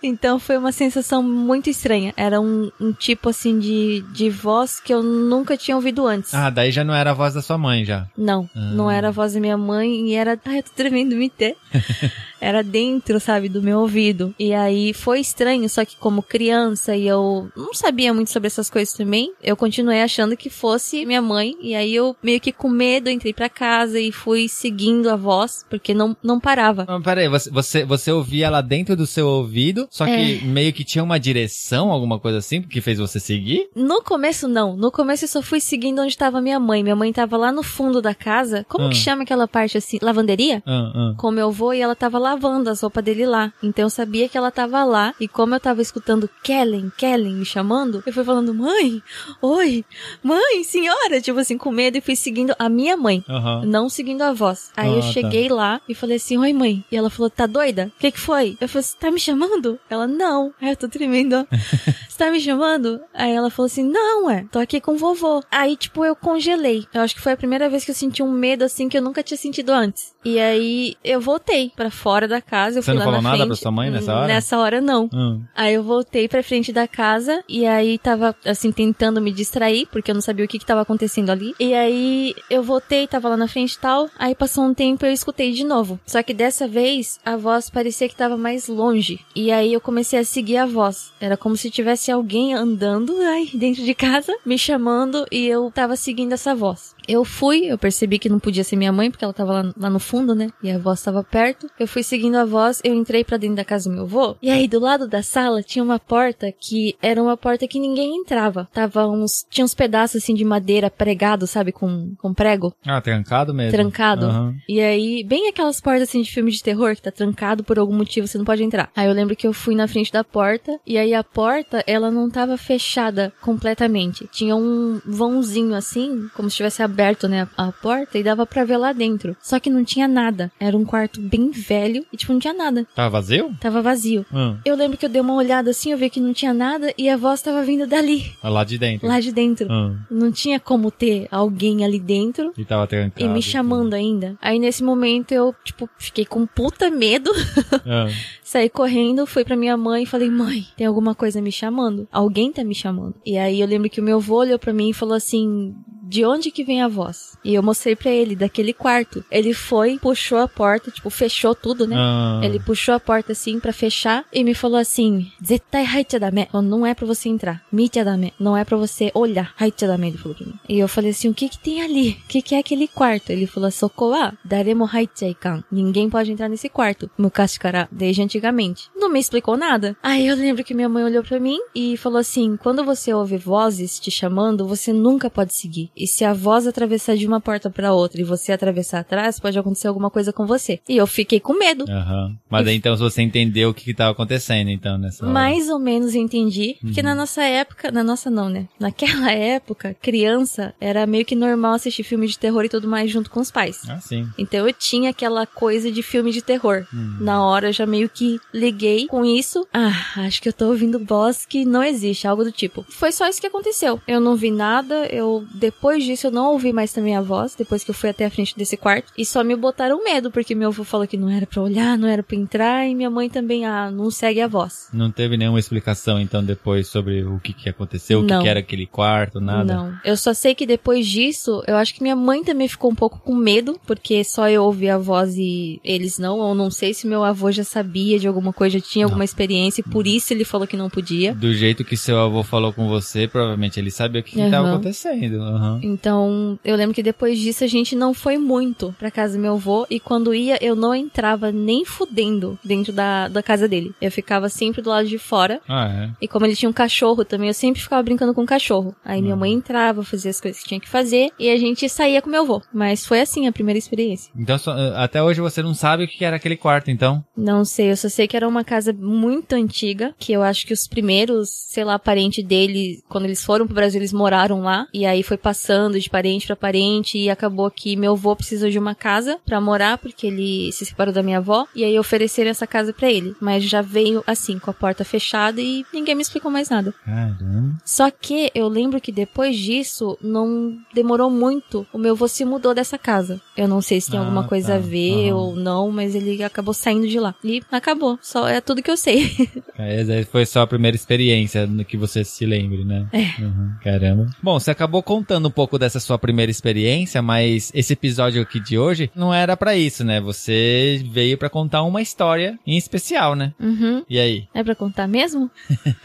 Então 0.04 0.38
foi 0.38 0.58
uma 0.58 0.74
sensação 0.74 1.24
muito 1.24 1.70
estranha. 1.70 2.14
Era 2.18 2.42
um, 2.42 2.70
um 2.80 2.92
tipo 2.92 3.30
assim 3.30 3.58
de, 3.58 4.04
de 4.12 4.30
voz 4.30 4.80
que 4.80 4.94
eu 4.94 5.02
nunca 5.02 5.56
tinha 5.56 5.76
ouvido 5.76 6.06
antes. 6.06 6.34
Ah, 6.34 6.50
daí 6.50 6.72
já 6.72 6.84
não 6.84 6.94
era 6.94 7.12
a 7.12 7.14
voz 7.14 7.34
da 7.34 7.42
sua 7.42 7.58
mãe 7.58 7.86
já. 7.86 8.06
Não, 8.18 8.50
não 8.54 8.92
era 8.92 9.08
a 9.08 9.12
voz 9.12 9.34
da 9.34 9.40
minha 9.40 9.58
mãe 9.58 10.10
e 10.10 10.14
era. 10.14 10.38
Ai, 10.46 10.60
eu 10.60 10.64
tô 10.64 10.72
tremendo 10.76 11.16
me 11.16 11.30
ter. 11.30 11.56
era 12.44 12.62
dentro, 12.64 13.20
sabe, 13.20 13.48
do 13.50 13.62
meu 13.62 13.80
ouvido. 13.80 14.34
E 14.38 14.54
aí 14.54 14.94
foi 14.94 15.20
estranho, 15.20 15.68
só 15.70 15.86
que 15.86 15.96
como 15.98 16.22
criança 16.22 16.96
e 16.96 17.08
eu 17.08 17.48
não 17.56 17.74
sabia 17.74 18.14
muito 18.14 18.32
sobre 18.32 18.48
essas 18.48 18.70
coisas 18.70 18.94
também, 18.94 19.32
eu 19.42 19.56
continuei 19.56 20.02
achando 20.02 20.36
que 20.38 20.50
fosse 20.50 21.06
minha 21.06 21.22
mãe. 21.22 21.56
E 21.62 21.74
aí 21.76 21.96
eu 21.96 22.16
meio 22.22 22.40
que 22.40 22.52
com 22.52 22.70
medo 22.70 23.10
entrei 23.10 23.34
pra 23.34 23.50
casa 23.50 24.00
e 24.00 24.12
fui 24.12 24.48
seguindo 24.48 25.10
a 25.10 25.16
voz, 25.16 25.66
porque 25.70 25.94
não, 25.94 26.16
não 26.24 26.40
parava. 26.40 26.86
Não, 26.88 27.02
peraí, 27.02 27.28
você, 27.30 27.50
você, 27.50 27.86
você 27.86 28.12
ouvia 28.12 28.48
ela 28.48 28.62
dentro 28.62 28.96
do 28.96 29.08
seu 29.08 29.28
ouvido, 29.28 29.88
só 29.90 30.06
que 30.06 30.44
meio 30.46 30.74
que 30.74 30.84
tinha 30.84 31.04
uma 31.04 31.20
direção, 31.20 31.92
alguma 31.92 32.20
coisa 32.20 32.38
assim, 32.40 32.62
que 32.62 32.82
fez 32.82 33.00
você 33.00 33.20
seguir? 33.20 33.70
No 33.76 34.02
começo, 34.04 34.48
não. 34.48 34.76
No 34.76 34.92
começo 34.92 35.24
eu 35.26 35.30
só 35.30 35.42
fui 35.42 35.60
seguindo 35.60 36.00
onde 36.02 36.10
estava 36.12 36.42
minha 36.42 36.60
mãe. 36.60 36.84
Minha 36.84 36.96
mãe 36.96 37.12
tava 37.14 37.38
lá 37.38 37.52
no 37.52 37.64
fundo 37.64 38.02
da 38.02 38.14
casa. 38.14 38.66
Como 38.68 38.86
Ah. 38.88 38.90
que 38.90 38.96
chama 38.96 39.24
aquela 39.24 39.48
parte 39.48 39.78
assim? 39.78 39.98
Lavanderia? 40.02 40.62
Ah, 40.66 40.92
ah. 40.94 41.14
Com 41.18 41.32
meu 41.32 41.48
avô 41.48 41.74
e 41.74 41.80
ela 41.82 41.96
tava 41.96 42.18
lavando 42.34 42.70
as 42.70 42.82
roupas 42.82 43.04
dele 43.04 43.25
lá. 43.25 43.54
Então 43.62 43.86
eu 43.86 43.90
sabia 43.90 44.28
que 44.28 44.38
ela 44.38 44.52
tava 44.52 44.84
lá. 44.84 45.13
E 45.20 45.28
como 45.28 45.54
eu 45.56 45.60
tava 45.60 45.82
escutando 45.82 46.30
Kellen, 46.44 46.92
Kellen 46.98 47.34
me 47.36 47.46
chamando, 47.46 48.04
eu 48.06 48.12
fui 48.13 48.24
falando, 48.24 48.54
mãe, 48.54 49.02
oi, 49.42 49.86
mãe, 50.24 50.63
senhora, 50.63 51.22
tipo 51.22 51.40
assim, 51.40 51.58
com 51.58 51.72
medo 51.72 51.98
e 51.98 52.02
fui 52.02 52.16
seguindo 52.16 52.56
a 52.58 52.68
minha 52.70 52.98
mãe. 52.98 53.24
Aham. 53.30 53.66
Não 53.66 53.88
seguindo 53.90 54.22
a 54.24 54.34
voz. 54.34 54.72
Aí 54.75 54.90
Ah, 54.90 54.96
eu 54.96 55.02
tá. 55.02 55.08
cheguei 55.12 55.48
lá 55.50 55.80
e 55.88 55.94
falei 55.96 56.18
assim, 56.18 56.38
oi 56.38 56.54
mãe. 56.54 56.84
E 56.92 56.98
ela 56.98 57.10
falou, 57.10 57.30
tá 57.30 57.46
doida? 57.46 57.92
O 57.96 58.00
que 58.00 58.12
que 58.12 58.20
foi? 58.20 58.58
Eu 58.60 58.68
falei, 58.68 58.84
você 58.84 58.96
tá 59.00 59.12
me 59.12 59.20
chamando? 59.20 59.80
Ela, 59.90 60.08
não. 60.08 60.54
Aí 60.62 60.70
eu 60.72 60.75
tô 60.78 60.88
tremendo. 60.90 61.34
ó. 61.36 61.46
Você 62.13 62.20
tá 62.25 62.30
me 62.30 62.40
chamando? 62.40 63.02
Aí 63.12 63.32
ela 63.32 63.50
falou 63.50 63.66
assim, 63.66 63.84
não, 63.84 64.25
ué, 64.25 64.46
tô 64.52 64.60
aqui 64.60 64.80
com 64.80 64.94
o 64.94 64.98
vovô. 64.98 65.44
Aí, 65.50 65.75
tipo, 65.75 66.06
eu 66.06 66.16
congelei. 66.16 66.86
Eu 66.94 67.02
acho 67.02 67.16
que 67.16 67.22
foi 67.22 67.32
a 67.32 67.38
primeira 67.38 67.68
vez 67.68 67.84
que 67.84 67.90
eu 67.90 67.96
senti 67.96 68.22
um 68.22 68.32
medo, 68.32 68.63
assim, 68.63 68.88
que 68.88 68.96
eu 68.96 69.02
nunca 69.02 69.24
tinha 69.24 69.36
sentido 69.38 69.72
antes. 69.72 70.12
E 70.25 70.39
aí, 70.39 70.96
eu 71.03 71.20
voltei 71.20 71.72
pra 71.75 71.89
fora 71.92 72.27
da 72.27 72.42
casa. 72.42 72.80
Eu 72.80 72.84
Você 72.84 72.92
fui 72.92 72.94
não 72.94 73.00
lá 73.00 73.06
falou 73.06 73.22
na 73.22 73.30
nada 73.30 73.38
frente. 73.38 73.48
pra 73.48 73.56
sua 73.58 73.72
mãe 73.72 73.89
nessa 73.92 74.13
hora? 74.13 74.27
Nessa 74.27 74.58
hora, 74.58 74.82
não. 74.82 75.10
Ah. 75.13 75.38
Aí 75.56 75.74
eu 75.74 75.84
voltei 75.84 76.27
pra 76.27 76.44
frente 76.44 76.72
da 76.72 76.88
casa 76.88 77.44
e 77.48 77.65
aí 77.65 77.98
tava, 77.98 78.36
assim, 78.46 78.72
tentando 78.72 79.22
me 79.22 79.32
distrair, 79.32 79.88
porque 79.92 80.12
eu 80.12 80.15
não 80.15 80.22
sabia 80.22 80.46
o 80.46 80.48
que 80.48 80.60
que 80.60 80.65
tava 80.65 80.82
acontecendo 80.82 81.30
ali. 81.30 81.53
E 81.60 81.74
aí 81.74 82.36
eu 82.50 82.63
voltei, 82.63 83.08
tava 83.08 83.30
lá 83.30 83.38
na 83.38 83.48
frente 83.48 83.74
e 83.74 83.80
tal. 83.80 84.10
Aí 84.18 84.34
passou 84.36 84.63
um 84.63 84.74
tempo 84.74 85.06
e 85.06 85.10
eu 85.10 85.13
escutei 85.13 85.51
de 85.51 85.63
novo. 85.63 86.00
Só 86.06 86.22
que 86.24 86.34
dessa 86.34 86.68
vez 86.68 87.20
a 87.25 87.36
voz 87.36 87.70
parecia 87.70 88.08
que 88.10 88.15
tava 88.15 88.38
mais 88.38 88.68
longe. 88.68 89.20
E 89.36 89.51
aí 89.51 89.74
eu 89.74 89.82
comecei 89.82 90.20
a 90.20 90.24
seguir 90.24 90.58
a 90.58 90.65
voz. 90.65 91.12
Era 91.20 91.36
como 91.38 91.56
se 91.58 91.70
tivesse 91.70 92.12
alguém 92.12 92.53
andando 92.53 93.13
ai, 93.24 93.50
dentro 93.53 93.84
de 93.84 93.94
casa, 93.94 94.34
me 94.46 94.58
chamando 94.58 95.25
e 95.32 95.48
eu 95.48 95.72
tava 95.74 95.96
seguindo 95.96 96.34
essa 96.34 96.56
voz. 96.56 96.93
Eu 97.08 97.26
fui, 97.26 97.66
eu 97.66 97.78
percebi 97.78 98.20
que 98.20 98.30
não 98.30 98.40
podia 98.40 98.64
ser 98.64 98.76
minha 98.76 98.92
mãe, 98.92 99.10
porque 99.10 99.24
ela 99.24 99.34
tava 99.34 99.54
lá, 99.54 99.74
lá 99.78 99.90
no 99.90 100.00
fundo, 100.00 100.34
né? 100.34 100.50
E 100.62 100.72
a 100.72 100.78
voz 100.78 101.02
tava 101.02 101.24
perto. 101.24 101.68
Eu 101.80 101.88
fui 101.88 102.04
seguindo 102.04 102.36
a 102.36 102.46
voz, 102.46 102.82
eu 102.84 102.94
entrei 102.94 103.24
pra 103.24 103.38
dentro 103.38 103.58
da 103.58 103.66
casa 103.66 103.90
do 103.90 103.96
meu 103.96 104.04
avô. 104.04 104.36
E 104.42 104.50
aí, 104.50 104.68
do 104.68 104.80
lado 104.80 105.08
da 105.08 105.22
sala, 105.22 105.62
tinha 105.62 105.84
uma 105.84 106.00
porta 106.00 106.52
que 106.52 106.96
era 107.02 107.22
uma 107.22 107.38
porta 107.38 107.68
que 107.68 107.80
ninguém 107.80 108.16
entrava. 108.18 108.68
Tava 108.74 109.08
uns. 109.08 109.46
Tinha 109.50 109.66
uns 109.66 109.74
pedaços 109.74 110.24
assim 110.24 110.34
de 110.34 110.46
madeira 110.46 110.90
pregado, 110.90 111.46
sabe? 111.48 111.72
Com, 111.72 112.14
com 112.18 112.34
prego. 112.34 112.74
Ah, 112.86 113.02
trancado 113.02 113.54
mesmo. 113.54 113.72
Trancado. 113.72 114.26
Aham. 114.26 114.56
E 114.68 114.80
aí, 114.80 115.24
bem 115.24 115.50
aquelas 115.50 115.82
portas 115.82 116.04
assim 116.04 116.22
de 116.22 116.32
filme 116.32 116.52
de 116.52 116.64
terror 116.64 116.96
que 116.96 117.02
tá 117.02 117.12
trancado 117.12 117.64
por 117.64 117.78
algum 117.78 117.96
motivo, 117.96 118.28
você 118.28 118.38
não 118.38 118.46
pode 118.46 118.64
entrar. 118.64 118.90
Aí 118.96 119.08
eu 119.08 119.14
lembro 119.14 119.36
que 119.36 119.48
eu 119.48 119.54
fui 119.54 119.76
na 119.76 119.88
frente 119.88 120.12
da 120.12 120.24
porta 120.24 120.80
e 120.86 120.98
aí 120.98 121.14
a 121.14 121.24
porta, 121.24 121.84
ela 121.86 122.10
não 122.10 122.30
tava 122.30 122.58
fechada 122.58 123.34
completamente. 123.42 124.28
Tinha 124.32 124.56
um 124.56 125.02
vãozinho 125.06 125.76
assim, 125.76 126.28
como 126.36 126.50
se 126.50 126.58
tivesse 126.58 126.82
aberto, 126.82 126.93
né, 127.28 127.48
a 127.58 127.72
porta 127.72 128.18
e 128.18 128.24
dava 128.24 128.46
pra 128.46 128.64
ver 128.64 128.78
lá 128.78 128.94
dentro. 128.94 129.36
Só 129.42 129.60
que 129.60 129.70
não 129.70 129.84
tinha 129.84 130.08
nada. 130.08 130.52
Era 130.60 130.78
um 130.78 130.86
quarto 130.86 131.20
bem 131.22 131.52
velho 131.52 132.06
e 132.12 132.18
tipo 132.18 132.32
não 132.34 132.40
tinha 132.40 132.54
nada. 132.54 132.86
Tava 132.96 133.10
vazio? 133.10 133.56
Tava 133.60 133.82
vazio. 133.82 134.26
Ah, 134.34 134.56
Eu 134.66 134.76
lembro 134.76 134.98
que 134.98 135.06
eu 135.06 135.10
dei 135.10 135.22
uma 135.22 135.34
olhada 135.34 135.72
assim, 135.72 135.92
eu 135.92 135.98
vi 135.98 136.10
que 136.10 136.20
não 136.20 136.34
tinha 136.34 136.54
nada 136.54 136.94
e 136.98 137.10
a 137.10 137.18
voz 137.18 137.42
tava 137.42 137.62
vindo 137.64 137.86
dali, 137.88 138.32
lá 138.44 138.64
de 138.64 138.78
dentro. 138.78 139.08
lá 139.08 139.20
de 139.20 139.32
dentro. 139.32 139.68
Ah, 139.72 139.96
Não 140.10 140.32
tinha 140.32 140.60
como 140.60 140.90
ter 140.92 141.28
alguém 141.32 141.84
ali 141.84 142.00
dentro 142.00 142.54
e 142.58 142.64
tava 142.66 142.86
trancado. 142.88 143.26
e 143.26 143.28
me 143.28 143.42
chamando 143.42 143.94
ainda. 143.94 144.36
Aí 144.42 144.60
nesse 144.60 144.84
momento 144.84 145.32
eu, 145.34 145.54
tipo, 145.64 145.90
fiquei 145.98 146.26
com 146.26 146.46
puta 146.46 146.90
medo. 146.90 147.32
Ah, 147.86 148.08
Saí 148.44 148.70
correndo, 148.70 149.26
fui 149.26 149.44
pra 149.44 149.56
minha 149.56 149.76
mãe 149.76 150.04
e 150.04 150.06
falei: 150.06 150.30
Mãe, 150.30 150.66
tem 150.78 150.86
alguma 150.88 151.14
coisa 151.16 151.42
me 151.42 151.52
chamando? 151.52 152.08
Alguém 152.12 152.52
tá 152.52 152.64
me 152.64 152.76
chamando. 152.76 153.16
E 153.26 153.38
aí 153.38 153.60
eu 153.60 153.68
lembro 153.68 153.90
que 153.90 154.00
o 154.00 154.04
meu 154.04 154.18
avô 154.18 154.36
olhou 154.38 154.60
pra 154.60 154.72
mim 154.74 154.90
e 154.90 154.94
falou 154.94 155.16
assim: 155.16 155.74
De 156.04 156.24
onde 156.26 156.52
que 156.52 156.64
vem 156.64 156.82
a 156.82 156.83
voz? 156.88 157.38
E 157.44 157.54
eu 157.54 157.63
mostrei 157.63 157.96
pra 157.96 158.10
ele, 158.12 158.36
daquele 158.36 158.74
quarto. 158.74 159.24
Ele 159.30 159.54
foi, 159.54 159.98
puxou 160.00 160.38
a 160.40 160.48
porta, 160.48 160.92
tipo, 160.92 161.10
fechou 161.10 161.54
tudo, 161.54 161.86
né? 161.88 161.96
ah. 161.98 162.42
Ele 162.44 162.60
puxou 162.60 162.96
a 162.96 163.00
porta 163.00 163.32
assim 163.32 163.60
pra 163.60 163.74
fechar 163.74 164.25
e 164.32 164.44
me 164.44 164.54
falou 164.54 164.78
assim: 164.78 165.32
Zetai 165.46 165.86
haichadame. 165.86 166.48
Falou, 166.52 166.68
Não 166.68 166.86
é 166.86 166.94
pra 166.94 167.06
você 167.06 167.30
entrar. 167.30 167.62
Michadame. 167.72 168.34
Não 168.40 168.56
é 168.56 168.63
pra 168.63 168.78
você 168.78 169.12
olhar. 169.13 169.54
Haichadame, 169.60 170.08
ele 170.08 170.18
falou 170.18 170.38
pra 170.38 170.46
mim. 170.48 170.54
E 170.68 170.80
eu 170.80 170.88
falei 170.88 171.12
assim: 171.12 171.30
O 171.30 171.34
que 171.34 171.50
que 171.50 171.60
tem 171.60 171.82
ali? 171.82 172.18
O 172.24 172.28
que 172.28 172.42
que 172.42 172.56
é 172.56 172.60
aquele 172.60 172.88
quarto? 172.88 173.30
Ele 173.32 173.46
falou: 173.48 173.70
Sokowa, 173.72 174.34
daremo 174.44 174.90
haichaikan. 174.92 175.63
Ninguém 175.72 176.10
pode 176.10 176.32
entrar 176.32 176.50
nesse 176.50 176.70
quarto. 176.70 177.10
Mukashi 177.18 177.60
kara, 177.60 177.88
desde 177.92 178.22
antigamente. 178.22 178.90
Não 178.96 179.10
me 179.10 179.20
explicou 179.20 179.58
nada. 179.58 179.96
Aí 180.02 180.28
eu 180.28 180.36
lembro 180.36 180.63
que 180.63 180.74
minha 180.74 180.90
mãe 180.90 181.04
olhou 181.04 181.24
pra 181.24 181.40
mim 181.40 181.60
e 181.75 181.98
falou 181.98 182.20
assim: 182.20 182.58
Quando 182.58 182.84
você 182.84 183.13
ouve 183.13 183.38
vozes 183.38 184.00
te 184.00 184.10
chamando, 184.12 184.68
você 184.68 184.92
nunca 184.94 185.30
pode 185.30 185.54
seguir. 185.54 185.92
E 185.96 186.08
se 186.08 186.24
a 186.25 186.34
voz 186.34 186.68
atravessar 186.74 187.15
de 187.15 187.25
uma 187.27 187.39
porta 187.39 187.70
pra 187.70 187.94
outra 187.94 188.20
e 188.20 188.24
você 188.24 188.51
atravessar 188.51 189.00
atrás, 189.00 189.39
pode 189.39 189.58
acontecer 189.58 189.88
alguma 189.88 190.10
coisa 190.10 190.34
com 190.34 190.46
você. 190.46 190.80
E 190.89 190.98
eu 190.98 191.08
fiquei 191.08 191.39
com 191.39 191.53
medo. 191.58 191.86
Aham. 191.89 192.36
Mas 192.50 192.68
aí 192.68 192.75
então 192.75 192.96
você 192.98 193.22
entendeu 193.22 193.70
o 193.70 193.74
que, 193.74 193.86
que 193.86 193.94
tava 193.94 194.12
acontecendo, 194.12 194.70
então, 194.70 194.98
nessa 194.98 195.24
hora. 195.24 195.34
Mais 195.34 195.70
ou 195.70 195.80
menos 195.80 196.15
entendi, 196.15 196.75
porque 196.82 197.00
Uhum. 197.01 197.06
na 197.08 197.15
nossa 197.15 197.44
época, 197.44 197.92
na 197.92 198.03
nossa 198.03 198.30
não, 198.30 198.50
né? 198.50 198.68
Naquela 198.80 199.32
época, 199.32 199.96
criança, 200.01 200.74
era 200.80 201.06
meio 201.06 201.25
que 201.25 201.36
normal 201.36 201.74
assistir 201.75 202.03
filme 202.03 202.27
de 202.27 202.38
terror 202.38 202.63
e 202.65 202.70
tudo 202.70 202.88
mais 202.88 203.10
junto 203.12 203.30
com 203.30 203.39
os 203.39 203.51
pais. 203.51 203.80
Ah, 203.89 204.00
sim. 204.00 204.27
Então 204.38 204.68
eu 204.68 204.74
tinha 204.74 205.10
aquela 205.12 205.46
coisa 205.46 205.92
de 205.92 206.01
filme 206.03 206.32
de 206.32 206.42
terror. 206.42 206.86
Hum. 206.94 207.18
Na 207.20 207.44
hora 207.46 207.68
eu 207.70 207.74
já 207.74 207.86
meio 207.86 208.10
que 208.10 208.39
liguei 208.53 209.08
com 209.08 209.24
isso. 209.25 209.68
Ah, 209.74 209.94
acho 210.18 210.42
que 210.42 210.50
eu 210.50 210.53
tô 210.53 210.68
ouvindo 210.68 211.03
voz 211.03 211.46
que 211.46 211.65
não 211.65 211.84
existe, 211.84 212.27
algo 212.27 212.44
do 212.44 212.51
tipo. 212.51 212.86
Foi 212.89 213.12
só 213.12 213.27
isso 213.27 213.39
que 213.42 213.48
aconteceu. 213.48 214.01
Eu 214.08 214.20
não 214.20 214.36
vi 214.36 214.51
nada, 214.51 215.06
eu 215.08 215.46
depois 215.53 216.03
disso 216.03 216.27
eu 216.27 216.32
não 216.32 216.51
ouvi 216.51 216.62
mais 216.72 216.93
também 216.93 217.15
a 217.15 217.22
voz, 217.22 217.55
depois 217.55 217.84
que 217.84 217.89
eu 217.91 217.96
fui 217.96 218.10
até 218.10 218.25
a 218.25 218.29
frente 218.29 218.55
desse 218.55 218.77
quarto, 218.77 219.12
e 219.17 219.25
só 219.25 219.43
me 219.43 219.55
botaram 219.55 220.03
medo 220.03 220.32
porque 220.32 220.55
meu 220.55 220.70
avô 220.70 220.84
falou 220.84 221.08
que 221.08 221.17
não 221.17 221.29
era 221.29 221.46
pra 221.46 221.62
olhar, 221.62 221.98
não 221.98 222.08
era 222.08 222.24
pra 222.24 222.38
entrar, 222.38 222.88
e 222.88 222.96
minha 222.96 223.10
mãe 223.10 223.29
também, 223.29 223.65
ah, 223.65 223.89
não 223.91 224.10
segue 224.12 224.39
a 224.41 224.48
voz. 224.48 224.88
Não 224.93 225.12
teve 225.12 225.36
nenhuma 225.36 225.60
explicação, 225.60 226.20
então, 226.20 226.43
depois 226.43 226.88
sobre 226.88 227.24
o 227.24 227.39
que 227.39 227.53
que 227.53 227.70
aconteceu, 227.70 228.20
o 228.22 228.25
que, 228.25 228.34
Não. 228.34 228.41
que 228.41 228.48
era 228.48 228.60
aquele 228.60 228.86
quarto, 228.86 229.39
nada? 229.41 229.74
Não. 229.75 229.93
Eu 230.05 230.15
só 230.15 230.34
sei 230.34 230.53
que 230.53 230.65
depois 230.65 231.08
disso, 231.08 231.63
eu 231.67 231.75
acho 231.75 231.93
que 231.93 232.01
minha 232.03 232.15
mãe 232.15 232.43
também 232.43 232.67
ficou 232.67 232.91
um 232.91 232.96
pouco 232.96 233.20
com 233.20 233.36
medo, 233.36 233.79
porque 233.86 234.24
só 234.24 234.50
eu 234.50 234.63
ouvi 234.63 234.89
a 234.89 234.98
voz 234.98 235.36
e 235.38 235.79
eles 235.84 236.20
não. 236.20 236.39
Ou 236.39 236.53
não 236.53 236.70
sei 236.70 236.93
se 236.93 237.08
meu 237.08 237.24
avô 237.24 237.51
já 237.51 237.63
sabia 237.63 238.20
de 238.20 238.27
alguma 238.27 238.53
coisa, 238.53 238.77
já 238.77 238.86
tinha 238.86 239.05
alguma 239.05 239.24
experiência, 239.24 239.82
e 239.82 239.89
por 239.89 240.05
isso 240.05 240.34
ele 240.34 240.46
falou 240.46 240.67
que 240.67 240.77
não 240.77 240.89
podia. 240.89 241.34
Do 241.34 241.53
jeito 241.53 241.84
que 241.84 241.98
seu 241.98 242.20
avô 242.20 242.43
falou 242.43 242.72
com 242.74 242.88
você, 242.88 243.27
provavelmente 243.27 243.79
ele 243.79 243.89
sabia 243.91 244.22
o 244.22 244.24
que, 244.24 244.32
que 244.32 244.41
Aham. 244.41 244.51
tava 244.51 244.70
acontecendo. 244.70 245.41
Aham. 245.41 245.79
Então, 245.84 246.53
eu 246.64 246.76
lembro 246.76 246.94
que 246.94 247.04
depois 247.04 247.38
disso 247.40 247.64
a 247.64 247.68
gente 247.68 247.96
não 247.96 248.14
foi 248.14 248.38
muito 248.38 248.94
pra 249.00 249.12
casa 249.12 249.38
do 249.38 249.42
meu 249.42 249.54
avô, 249.54 249.86
e 249.90 250.00
quando 250.00 250.34
ia, 250.34 250.58
eu 250.64 250.76
não 250.76 250.94
entrava 250.94 251.52
nem 251.52 251.86
fudendo 251.86 252.58
dentro 252.64 252.92
da, 252.94 253.28
da 253.28 253.42
casa 253.44 253.68
dele. 253.68 253.94
Eu 254.02 254.12
ficava 254.12 254.50
sempre 254.50 254.82
do 254.82 254.90
lado 254.90 255.08
de 255.08 255.18
fora. 255.18 255.62
Ah, 255.68 255.88
é. 255.88 256.10
E 256.22 256.28
como 256.28 256.46
ele 256.46 256.56
tinha 256.56 256.70
um 256.70 256.74
cachorro 256.74 257.24
também, 257.26 257.48
eu 257.50 257.54
sempre 257.54 257.82
ficava 257.82 258.04
brincando 258.04 258.34
com 258.34 258.44
o 258.44 258.46
cachorro. 258.46 258.96
Aí 259.04 259.22
minha 259.22 259.34
Uhum. 259.34 259.40
mãe 259.40 259.52
entrava, 259.54 260.04
fazia 260.04 260.32
as 260.32 260.40
coisas 260.42 260.62
que 260.62 260.68
tinha 260.68 260.80
que 260.80 260.90
fazer, 260.90 261.30
e 261.40 261.50
a 261.50 261.58
gente 261.58 261.88
saía 261.90 262.22
com 262.22 262.30
meu 262.30 262.42
avô. 262.44 262.62
Mas 262.74 263.06
foi 263.06 263.22
assim 263.22 263.48
a 263.48 263.52
primeira 263.52 263.78
experiência. 263.78 264.32
Então, 264.38 264.58
só- 264.58 264.72
até 264.96 265.22
hoje 265.22 265.42
você 265.42 265.62
não 265.62 265.74
sabe 265.74 266.04
o 266.04 266.08
que 266.08 266.18
que 266.18 266.26
era 266.26 266.36
aquele 266.36 266.56
quarto, 266.58 266.92
então? 266.92 267.24
Não 267.36 267.64
sei, 267.66 267.92
eu 267.92 267.98
só 267.98 268.10
sei 268.10 268.28
que 268.28 268.36
era 268.38 268.48
uma 268.48 268.64
casa 268.64 268.94
muito 268.94 269.54
antiga, 269.54 270.14
que 270.20 270.32
eu 270.34 270.44
acho 270.44 270.66
que 270.68 270.74
os 270.74 270.88
primeiros, 270.88 271.50
sei 271.50 271.84
lá, 271.84 271.98
parentes 272.00 272.44
dele, 272.46 273.02
quando 273.10 273.26
eles 273.26 273.44
foram 273.44 273.66
pro 273.66 273.76
Brasil, 273.76 274.00
eles 274.00 274.14
moraram 274.14 274.62
lá, 274.62 274.88
e 274.94 275.06
aí 275.06 275.24
foi 275.24 275.38
passando 275.38 276.00
de 276.00 276.10
parente 276.10 276.43
parente 276.44 276.48
pra 276.48 276.56
parente 276.56 277.18
e 277.18 277.30
acabou 277.30 277.70
que 277.72 277.96
meu 277.96 278.14
avô 278.14 278.36
precisou 278.36 278.70
de 278.70 278.80
uma 278.80 278.96
casa 278.96 279.38
pra 279.46 279.62
morar 279.62 279.98
porque 279.98 280.28
ele 280.28 280.72
se 280.72 280.86
separou 280.86 281.14
da 281.14 281.22
minha 281.24 281.38
avó 281.38 281.66
e 281.76 281.84
aí 281.84 281.98
ofereceram 282.00 282.50
essa 282.50 282.66
casa 282.68 282.92
pra 282.94 283.12
ele. 283.12 283.36
Mas 283.40 283.64
já 283.64 283.82
veio 283.82 284.24
assim, 284.26 284.58
com 284.60 284.70
a 284.70 284.74
porta 284.74 285.04
fechada 285.06 285.62
e 285.62 285.86
ninguém 285.94 286.16
me 286.16 286.22
explicou 286.22 286.52
mais 286.52 286.70
nada. 286.70 286.94
Caramba. 287.06 287.76
Só 287.86 288.10
que 288.12 288.52
eu 288.56 288.68
lembro 288.68 289.00
que 289.00 289.12
depois 289.12 289.56
disso, 289.58 290.18
não 290.22 290.78
demorou 290.94 291.30
muito, 291.30 291.86
o 291.94 291.98
meu 291.98 292.14
avô 292.14 292.28
se 292.28 292.44
mudou 292.46 292.74
dessa 292.74 292.98
casa. 292.98 293.40
Eu 293.56 293.68
não 293.68 293.82
sei 293.82 294.02
se 294.02 294.10
tem 294.10 294.20
Ah, 294.20 294.24
alguma 294.24 294.44
coisa 294.48 294.70
tá. 294.70 294.76
a 294.76 294.80
ver 294.80 295.30
Aham. 295.30 295.36
ou 295.38 295.56
não, 295.56 295.92
mas 295.92 296.16
ele 296.16 296.44
acabou 296.44 296.74
saindo 296.74 297.08
de 297.08 297.20
lá. 297.20 297.36
E 297.44 297.62
acabou. 297.72 298.18
Só 298.22 298.48
é 298.48 298.60
tudo 298.62 298.82
que 298.82 298.90
eu 298.92 298.98
sei. 298.98 299.30
Daí 299.78 300.24
foi 300.26 300.46
só 300.46 300.62
a 300.62 300.68
primeira 300.68 300.96
experiência 300.96 301.66
no 301.68 301.86
que 301.86 301.98
você 301.98 302.24
se 302.24 302.46
lembre, 302.46 302.84
né? 302.84 303.08
É. 303.12 303.42
Uhum, 303.42 303.72
caramba. 303.84 304.28
Bom, 304.42 304.60
você 304.60 304.72
acabou 304.72 305.04
contando 305.04 305.48
um 305.48 305.52
pouco 305.52 305.78
dessa 305.78 306.00
sua 306.00 306.18
primeira 306.24 306.50
experiência, 306.50 307.22
mas 307.22 307.70
esse 307.75 307.92
episódio 307.92 308.42
aqui 308.42 308.58
de 308.58 308.77
hoje 308.77 309.12
não 309.13 309.34
era 309.34 309.58
pra 309.58 309.75
isso, 309.75 310.06
né? 310.06 310.22
Você 310.22 311.03
veio 311.12 311.38
pra 311.38 311.50
contar 311.50 311.84
uma 311.84 312.01
história 312.01 312.58
em 312.65 312.77
especial, 312.77 313.36
né? 313.36 313.53
uhum. 313.60 314.06
E 314.10 314.18
aí? 314.18 314.48
É 314.53 314.63
pra 314.63 314.74
contar 314.74 315.06
mesmo? 315.06 315.51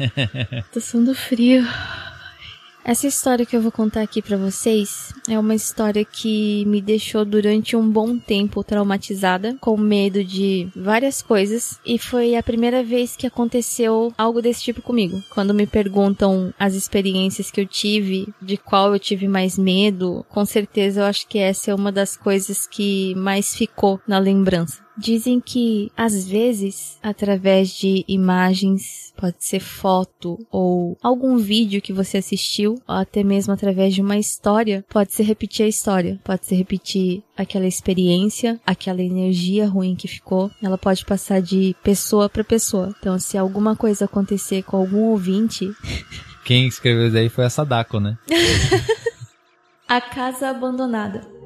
Tô 0.74 0.80
suando 0.80 1.14
frio. 1.14 1.64
Essa 2.88 3.06
história 3.06 3.44
que 3.44 3.54
eu 3.54 3.60
vou 3.60 3.70
contar 3.70 4.00
aqui 4.00 4.22
pra 4.22 4.38
vocês 4.38 5.12
é 5.28 5.38
uma 5.38 5.54
história 5.54 6.06
que 6.06 6.64
me 6.64 6.80
deixou 6.80 7.22
durante 7.22 7.76
um 7.76 7.86
bom 7.86 8.18
tempo 8.18 8.64
traumatizada, 8.64 9.54
com 9.60 9.76
medo 9.76 10.24
de 10.24 10.66
várias 10.74 11.20
coisas, 11.20 11.78
e 11.84 11.98
foi 11.98 12.34
a 12.34 12.42
primeira 12.42 12.82
vez 12.82 13.14
que 13.14 13.26
aconteceu 13.26 14.10
algo 14.16 14.40
desse 14.40 14.62
tipo 14.62 14.80
comigo. 14.80 15.22
Quando 15.28 15.52
me 15.52 15.66
perguntam 15.66 16.50
as 16.58 16.72
experiências 16.72 17.50
que 17.50 17.60
eu 17.60 17.66
tive, 17.66 18.32
de 18.40 18.56
qual 18.56 18.94
eu 18.94 18.98
tive 18.98 19.28
mais 19.28 19.58
medo, 19.58 20.24
com 20.30 20.46
certeza 20.46 21.02
eu 21.02 21.04
acho 21.04 21.28
que 21.28 21.38
essa 21.38 21.70
é 21.70 21.74
uma 21.74 21.92
das 21.92 22.16
coisas 22.16 22.66
que 22.66 23.14
mais 23.16 23.54
ficou 23.54 24.00
na 24.08 24.18
lembrança. 24.18 24.87
Dizem 24.98 25.40
que, 25.40 25.90
às 25.96 26.26
vezes, 26.26 26.98
através 27.02 27.70
de 27.70 28.04
imagens, 28.08 29.12
pode 29.16 29.36
ser 29.38 29.60
foto 29.60 30.38
ou 30.50 30.96
algum 31.02 31.36
vídeo 31.36 31.80
que 31.80 31.92
você 31.92 32.18
assistiu, 32.18 32.74
ou 32.86 32.94
até 32.96 33.22
mesmo 33.22 33.52
através 33.52 33.94
de 33.94 34.02
uma 34.02 34.16
história, 34.16 34.84
pode 34.88 35.12
se 35.12 35.22
repetir 35.22 35.66
a 35.66 35.68
história, 35.68 36.18
pode 36.24 36.46
se 36.46 36.54
repetir 36.54 37.22
aquela 37.36 37.66
experiência, 37.66 38.60
aquela 38.66 39.02
energia 39.02 39.68
ruim 39.68 39.94
que 39.94 40.08
ficou, 40.08 40.50
ela 40.62 40.76
pode 40.76 41.04
passar 41.04 41.40
de 41.40 41.76
pessoa 41.82 42.28
para 42.28 42.42
pessoa. 42.42 42.94
Então, 42.98 43.18
se 43.18 43.38
alguma 43.38 43.76
coisa 43.76 44.06
acontecer 44.06 44.62
com 44.62 44.76
algum 44.76 45.04
ouvinte, 45.04 45.70
Quem 46.44 46.66
escreveu 46.66 47.08
isso 47.08 47.16
aí 47.16 47.28
foi 47.28 47.44
a 47.44 47.50
Sadako, 47.50 48.00
né? 48.00 48.16
A 49.86 50.00
Casa 50.00 50.48
Abandonada. 50.48 51.37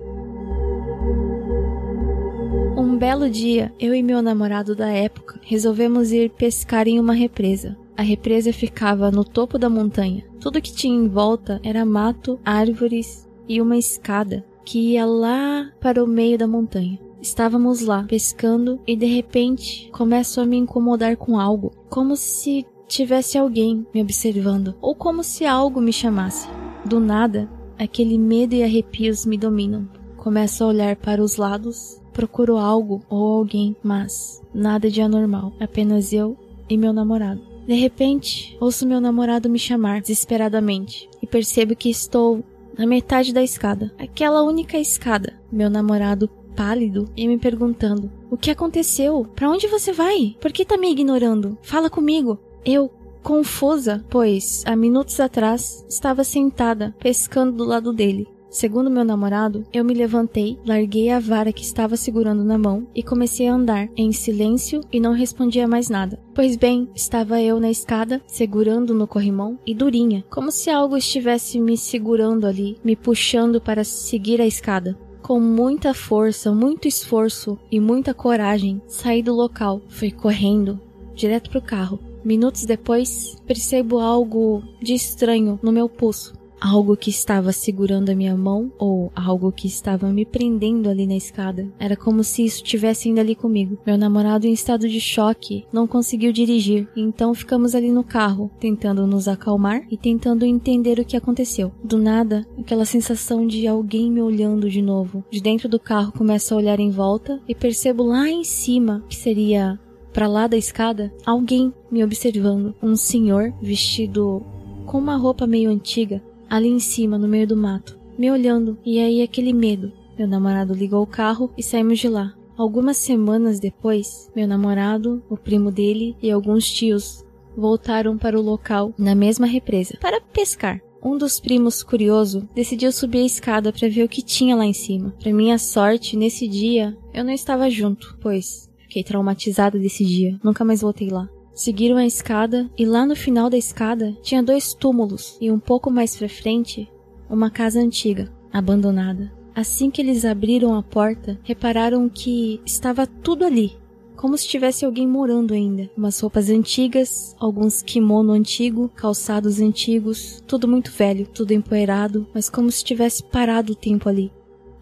Um 2.93 2.99
belo 2.99 3.31
dia, 3.31 3.73
eu 3.81 3.95
e 3.95 4.03
meu 4.03 4.21
namorado 4.21 4.77
da 4.77 4.91
época 4.91 5.41
resolvemos 5.41 6.13
ir 6.13 6.29
pescar 6.29 6.87
em 6.87 7.01
uma 7.01 7.15
represa. 7.15 7.75
A 7.97 8.03
represa 8.03 8.53
ficava 8.53 9.11
no 9.11 9.25
topo 9.25 9.59
da 9.59 9.71
montanha. 9.71 10.27
Tudo 10.39 10.61
que 10.61 10.75
tinha 10.75 10.95
em 10.95 11.09
volta 11.09 11.59
era 11.65 11.87
mato, 11.87 12.39
árvores 12.45 13.27
e 13.49 13.63
uma 13.63 13.79
escada 13.79 14.45
que 14.63 14.93
ia 14.93 15.07
lá 15.07 15.73
para 15.81 16.05
o 16.05 16.07
meio 16.07 16.37
da 16.37 16.47
montanha. 16.47 17.01
Estávamos 17.23 17.81
lá 17.81 18.05
pescando 18.07 18.79
e 18.87 18.95
de 18.95 19.07
repente 19.07 19.89
começo 19.91 20.39
a 20.39 20.45
me 20.45 20.59
incomodar 20.59 21.17
com 21.17 21.41
algo, 21.41 21.73
como 21.89 22.15
se 22.15 22.67
tivesse 22.87 23.39
alguém 23.39 23.87
me 23.95 24.03
observando 24.03 24.75
ou 24.83 24.95
como 24.95 25.25
se 25.25 25.47
algo 25.47 25.81
me 25.81 25.95
chamasse. 25.95 26.47
Do 26.85 27.01
nada, 27.01 27.49
aquele 27.79 28.19
medo 28.19 28.55
e 28.55 28.63
arrepios 28.63 29.25
me 29.25 29.39
dominam. 29.39 29.89
Começo 30.19 30.63
a 30.63 30.67
olhar 30.67 30.95
para 30.97 31.23
os 31.23 31.37
lados, 31.37 32.02
procuro 32.13 32.57
algo 32.57 33.03
ou 33.09 33.39
alguém, 33.39 33.77
mas 33.83 34.43
nada 34.55 34.91
de 34.91 35.01
anormal, 35.01 35.53
apenas 35.59 36.13
eu 36.13 36.37
e 36.69 36.77
meu 36.77 36.93
namorado. 36.93 37.41
De 37.67 37.75
repente, 37.75 38.57
ouço 38.61 38.87
meu 38.87 39.01
namorado 39.01 39.49
me 39.49 39.59
chamar 39.59 40.01
desesperadamente 40.01 41.09
e 41.23 41.27
percebo 41.27 41.77
que 41.77 41.91
estou 41.91 42.45
na 42.77 42.87
metade 42.87 43.33
da 43.33 43.43
escada, 43.43 43.93
aquela 43.99 44.43
única 44.43 44.79
escada. 44.79 45.35
Meu 45.51 45.71
namorado 45.71 46.29
pálido 46.57 47.09
e 47.17 47.29
me 47.29 47.39
perguntando: 47.39 48.11
"O 48.31 48.37
que 48.37 48.51
aconteceu? 48.51 49.27
Para 49.35 49.51
onde 49.51 49.67
você 49.69 49.93
vai? 49.93 50.37
Por 50.41 50.53
que 50.53 50.65
tá 50.65 50.77
me 50.77 50.91
ignorando? 50.91 51.57
Fala 51.63 51.89
comigo." 51.89 52.39
Eu 52.65 52.91
confusa, 53.23 54.05
pois 54.11 54.63
há 54.67 54.75
minutos 54.75 55.21
atrás 55.21 55.85
estava 55.89 56.25
sentada 56.25 56.95
pescando 56.99 57.53
do 57.53 57.65
lado 57.65 57.93
dele. 57.93 58.29
Segundo 58.53 58.91
meu 58.91 59.03
namorado, 59.03 59.65
eu 59.73 59.83
me 59.83 59.95
levantei, 59.95 60.59
larguei 60.63 61.09
a 61.09 61.19
vara 61.19 61.55
que 61.55 61.63
estava 61.63 61.97
segurando 61.97 62.45
na 62.45 62.59
mão 62.59 62.87
e 62.95 63.03
comecei 63.03 63.49
a 63.49 63.55
andar 63.55 63.89
em 63.97 64.13
silêncio 64.13 64.83
e 64.93 65.01
não 65.01 65.15
respondia 65.15 65.67
mais 65.67 65.89
nada. 65.89 66.21
Pois 66.35 66.55
bem, 66.55 66.87
estava 66.95 67.41
eu 67.41 67.59
na 67.59 67.71
escada, 67.71 68.21
segurando 68.27 68.93
no 68.93 69.07
corrimão 69.07 69.59
e 69.67 69.75
durinha, 69.75 70.23
como 70.29 70.53
se 70.53 70.69
algo 70.69 70.99
estivesse 70.99 71.59
me 71.59 71.79
segurando 71.79 72.47
ali, 72.47 72.77
me 72.85 72.95
puxando 72.95 73.59
para 73.59 73.85
seguir 73.85 74.39
a 74.39 74.47
escada. 74.47 74.99
Com 75.23 75.41
muita 75.41 75.95
força, 75.95 76.53
muito 76.53 76.87
esforço 76.87 77.59
e 77.71 77.81
muita 77.81 78.13
coragem, 78.13 78.83
saí 78.87 79.23
do 79.23 79.35
local, 79.35 79.81
fui 79.89 80.11
correndo, 80.11 80.79
direto 81.15 81.49
pro 81.49 81.63
carro. 81.63 81.99
Minutos 82.23 82.67
depois, 82.67 83.35
percebo 83.47 83.99
algo 83.99 84.63
de 84.79 84.93
estranho 84.93 85.59
no 85.63 85.73
meu 85.73 85.89
pulso. 85.89 86.42
Algo 86.65 86.97
que 86.97 87.11
estava 87.11 87.51
segurando 87.51 88.11
a 88.11 88.15
minha 88.15 88.37
mão 88.37 88.71
ou 88.79 89.11
algo 89.17 89.51
que 89.51 89.67
estava 89.67 90.09
me 90.11 90.25
prendendo 90.25 90.89
ali 90.89 91.09
na 91.09 91.17
escada. 91.17 91.67
Era 91.77 91.97
como 91.97 92.23
se 92.23 92.45
isso 92.45 92.59
estivesse 92.59 93.09
ainda 93.09 93.21
ali 93.21 93.35
comigo. 93.35 93.77
Meu 93.85 93.99
namorado, 93.99 94.47
em 94.47 94.53
estado 94.53 94.89
de 94.89 95.01
choque, 95.01 95.67
não 95.73 95.89
conseguiu 95.89 96.33
dirigir, 96.33 96.87
então 96.97 97.35
ficamos 97.35 97.75
ali 97.75 97.91
no 97.91 98.05
carro, 98.05 98.49
tentando 98.61 99.09
nos 99.09 99.27
acalmar 99.27 99.83
e 99.91 99.97
tentando 99.97 100.45
entender 100.45 101.01
o 101.01 101.05
que 101.05 101.17
aconteceu. 101.17 101.73
Do 101.83 101.99
nada, 101.99 102.47
aquela 102.57 102.85
sensação 102.85 103.45
de 103.45 103.67
alguém 103.67 104.09
me 104.09 104.23
olhando 104.23 104.71
de 104.71 104.81
novo. 104.81 105.25
De 105.33 105.43
dentro 105.43 105.69
do 105.69 105.81
carro 105.81 106.13
começo 106.13 106.55
a 106.55 106.59
olhar 106.59 106.79
em 106.79 106.91
volta 106.91 107.41
e 107.49 107.57
percebo 107.57 108.05
lá 108.05 108.29
em 108.29 108.45
cima, 108.45 109.05
que 109.09 109.17
seria 109.17 109.81
para 110.13 110.29
lá 110.29 110.47
da 110.47 110.57
escada, 110.57 111.13
alguém 111.27 111.73
me 111.91 112.05
observando. 112.05 112.73
Um 112.81 112.95
senhor 112.95 113.53
vestido 113.61 114.43
com 114.87 114.99
uma 114.99 115.17
roupa 115.17 115.47
meio 115.47 115.71
antiga, 115.71 116.23
ali 116.53 116.69
em 116.69 116.79
cima, 116.79 117.17
no 117.17 117.27
meio 117.27 117.47
do 117.47 117.57
mato, 117.57 117.99
me 118.19 118.31
olhando. 118.31 118.77
E 118.85 119.01
aí 119.01 119.23
aquele 119.23 119.55
medo. 119.55 119.91
Meu 120.19 120.29
namorado 120.29 120.75
ligou 120.75 121.03
o 121.03 121.07
carro 121.07 121.51
e 121.57 121.63
saímos 121.63 121.99
de 121.99 122.09
lá. 122.11 122.35
Algumas 122.59 122.99
semanas 122.99 123.59
depois, 123.59 124.31
meu 124.37 124.47
namorado, 124.47 125.23
o 125.31 125.37
primo 125.37 125.71
dele 125.71 126.15
e 126.23 126.31
alguns 126.31 126.71
tios 126.71 127.25
voltaram 127.57 128.19
para 128.19 128.39
o 128.39 128.43
local 128.43 128.93
na 128.99 129.15
mesma 129.15 129.47
represa 129.47 129.97
para 129.99 130.21
pescar. 130.21 130.79
Um 131.03 131.17
dos 131.17 131.41
primos, 131.41 131.83
curioso, 131.83 132.47
decidiu 132.55 132.93
subir 132.93 133.23
a 133.23 133.27
escada 133.27 133.73
para 133.73 133.89
ver 133.89 134.05
o 134.05 134.09
que 134.09 134.21
tinha 134.21 134.55
lá 134.55 134.67
em 134.67 134.75
cima. 134.75 135.15
Para 135.19 135.33
minha 135.33 135.59
sorte, 135.59 136.19
nesse 136.19 136.47
dia, 136.47 136.95
eu 137.15 137.25
não 137.25 137.33
estava 137.33 137.71
junto, 137.71 138.19
pois 138.21 138.71
fiquei 138.83 139.03
traumatizada 139.03 139.79
desse 139.79 140.05
dia. 140.05 140.39
Nunca 140.45 140.67
mais 140.67 140.83
voltei 140.83 141.09
lá. 141.09 141.31
Seguiram 141.55 141.97
a 141.97 142.07
escada 142.07 142.71
e 142.79 142.87
lá 142.87 143.05
no 143.05 143.15
final 143.15 143.51
da 143.51 143.57
escada 143.57 144.17
tinha 144.23 144.43
dois 144.43 144.73
túmulos 144.73 145.37
e 145.41 145.51
um 145.51 145.59
pouco 145.59 145.91
mais 145.91 146.17
pra 146.17 146.29
frente 146.29 146.91
uma 147.29 147.51
casa 147.51 147.81
antiga, 147.81 148.31
abandonada. 148.53 149.33
Assim 149.55 149.91
que 149.91 150.01
eles 150.01 150.25
abriram 150.25 150.75
a 150.75 150.83
porta, 150.83 151.39
repararam 151.43 152.09
que 152.09 152.61
estava 152.65 153.07
tudo 153.07 153.45
ali, 153.45 153.77
como 154.17 154.37
se 154.39 154.49
tivesse 154.49 154.85
alguém 154.85 155.07
morando 155.07 155.53
ainda. 155.53 155.91
Umas 155.97 156.19
roupas 156.21 156.49
antigas, 156.49 157.37
alguns 157.39 157.83
kimono 157.83 158.33
antigo, 158.33 158.91
calçados 158.95 159.61
antigos, 159.61 160.43
tudo 160.47 160.67
muito 160.67 160.91
velho, 160.91 161.27
tudo 161.27 161.53
empoeirado, 161.53 162.27
mas 162.33 162.49
como 162.49 162.71
se 162.71 162.85
tivesse 162.85 163.23
parado 163.23 163.73
o 163.73 163.77
tempo 163.77 164.09
ali. 164.09 164.33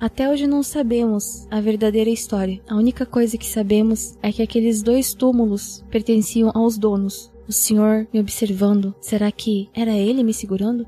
Até 0.00 0.30
hoje 0.30 0.46
não 0.46 0.62
sabemos 0.62 1.46
a 1.50 1.60
verdadeira 1.60 2.08
história. 2.08 2.58
A 2.66 2.74
única 2.74 3.04
coisa 3.04 3.36
que 3.36 3.46
sabemos 3.46 4.16
é 4.22 4.32
que 4.32 4.40
aqueles 4.40 4.82
dois 4.82 5.12
túmulos 5.12 5.84
pertenciam 5.90 6.50
aos 6.54 6.78
donos. 6.78 7.30
O 7.46 7.52
senhor 7.52 8.08
me 8.10 8.18
observando, 8.18 8.94
será 8.98 9.30
que 9.30 9.68
era 9.74 9.92
ele 9.92 10.22
me 10.22 10.32
segurando? 10.32 10.86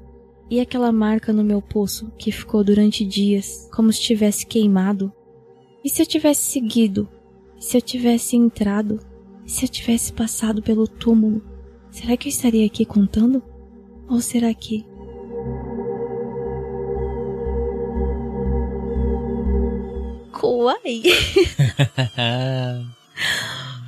E 0.48 0.60
aquela 0.60 0.90
marca 0.90 1.30
no 1.30 1.44
meu 1.44 1.60
pulso 1.60 2.10
que 2.16 2.32
ficou 2.32 2.64
durante 2.64 3.04
dias, 3.04 3.68
como 3.70 3.92
se 3.92 4.00
tivesse 4.00 4.46
queimado? 4.46 5.12
E 5.84 5.90
se 5.90 6.00
eu 6.00 6.06
tivesse 6.06 6.50
seguido? 6.50 7.06
Se 7.58 7.76
eu 7.76 7.82
tivesse 7.82 8.34
entrado? 8.34 8.98
Se 9.44 9.66
eu 9.66 9.68
tivesse 9.68 10.10
passado 10.10 10.62
pelo 10.62 10.88
túmulo? 10.88 11.42
Será 11.90 12.16
que 12.16 12.28
eu 12.28 12.30
estaria 12.30 12.64
aqui 12.64 12.86
contando? 12.86 13.42
Ou 14.08 14.22
será 14.22 14.54
que 14.54 14.86
Kawaii. 20.42 21.02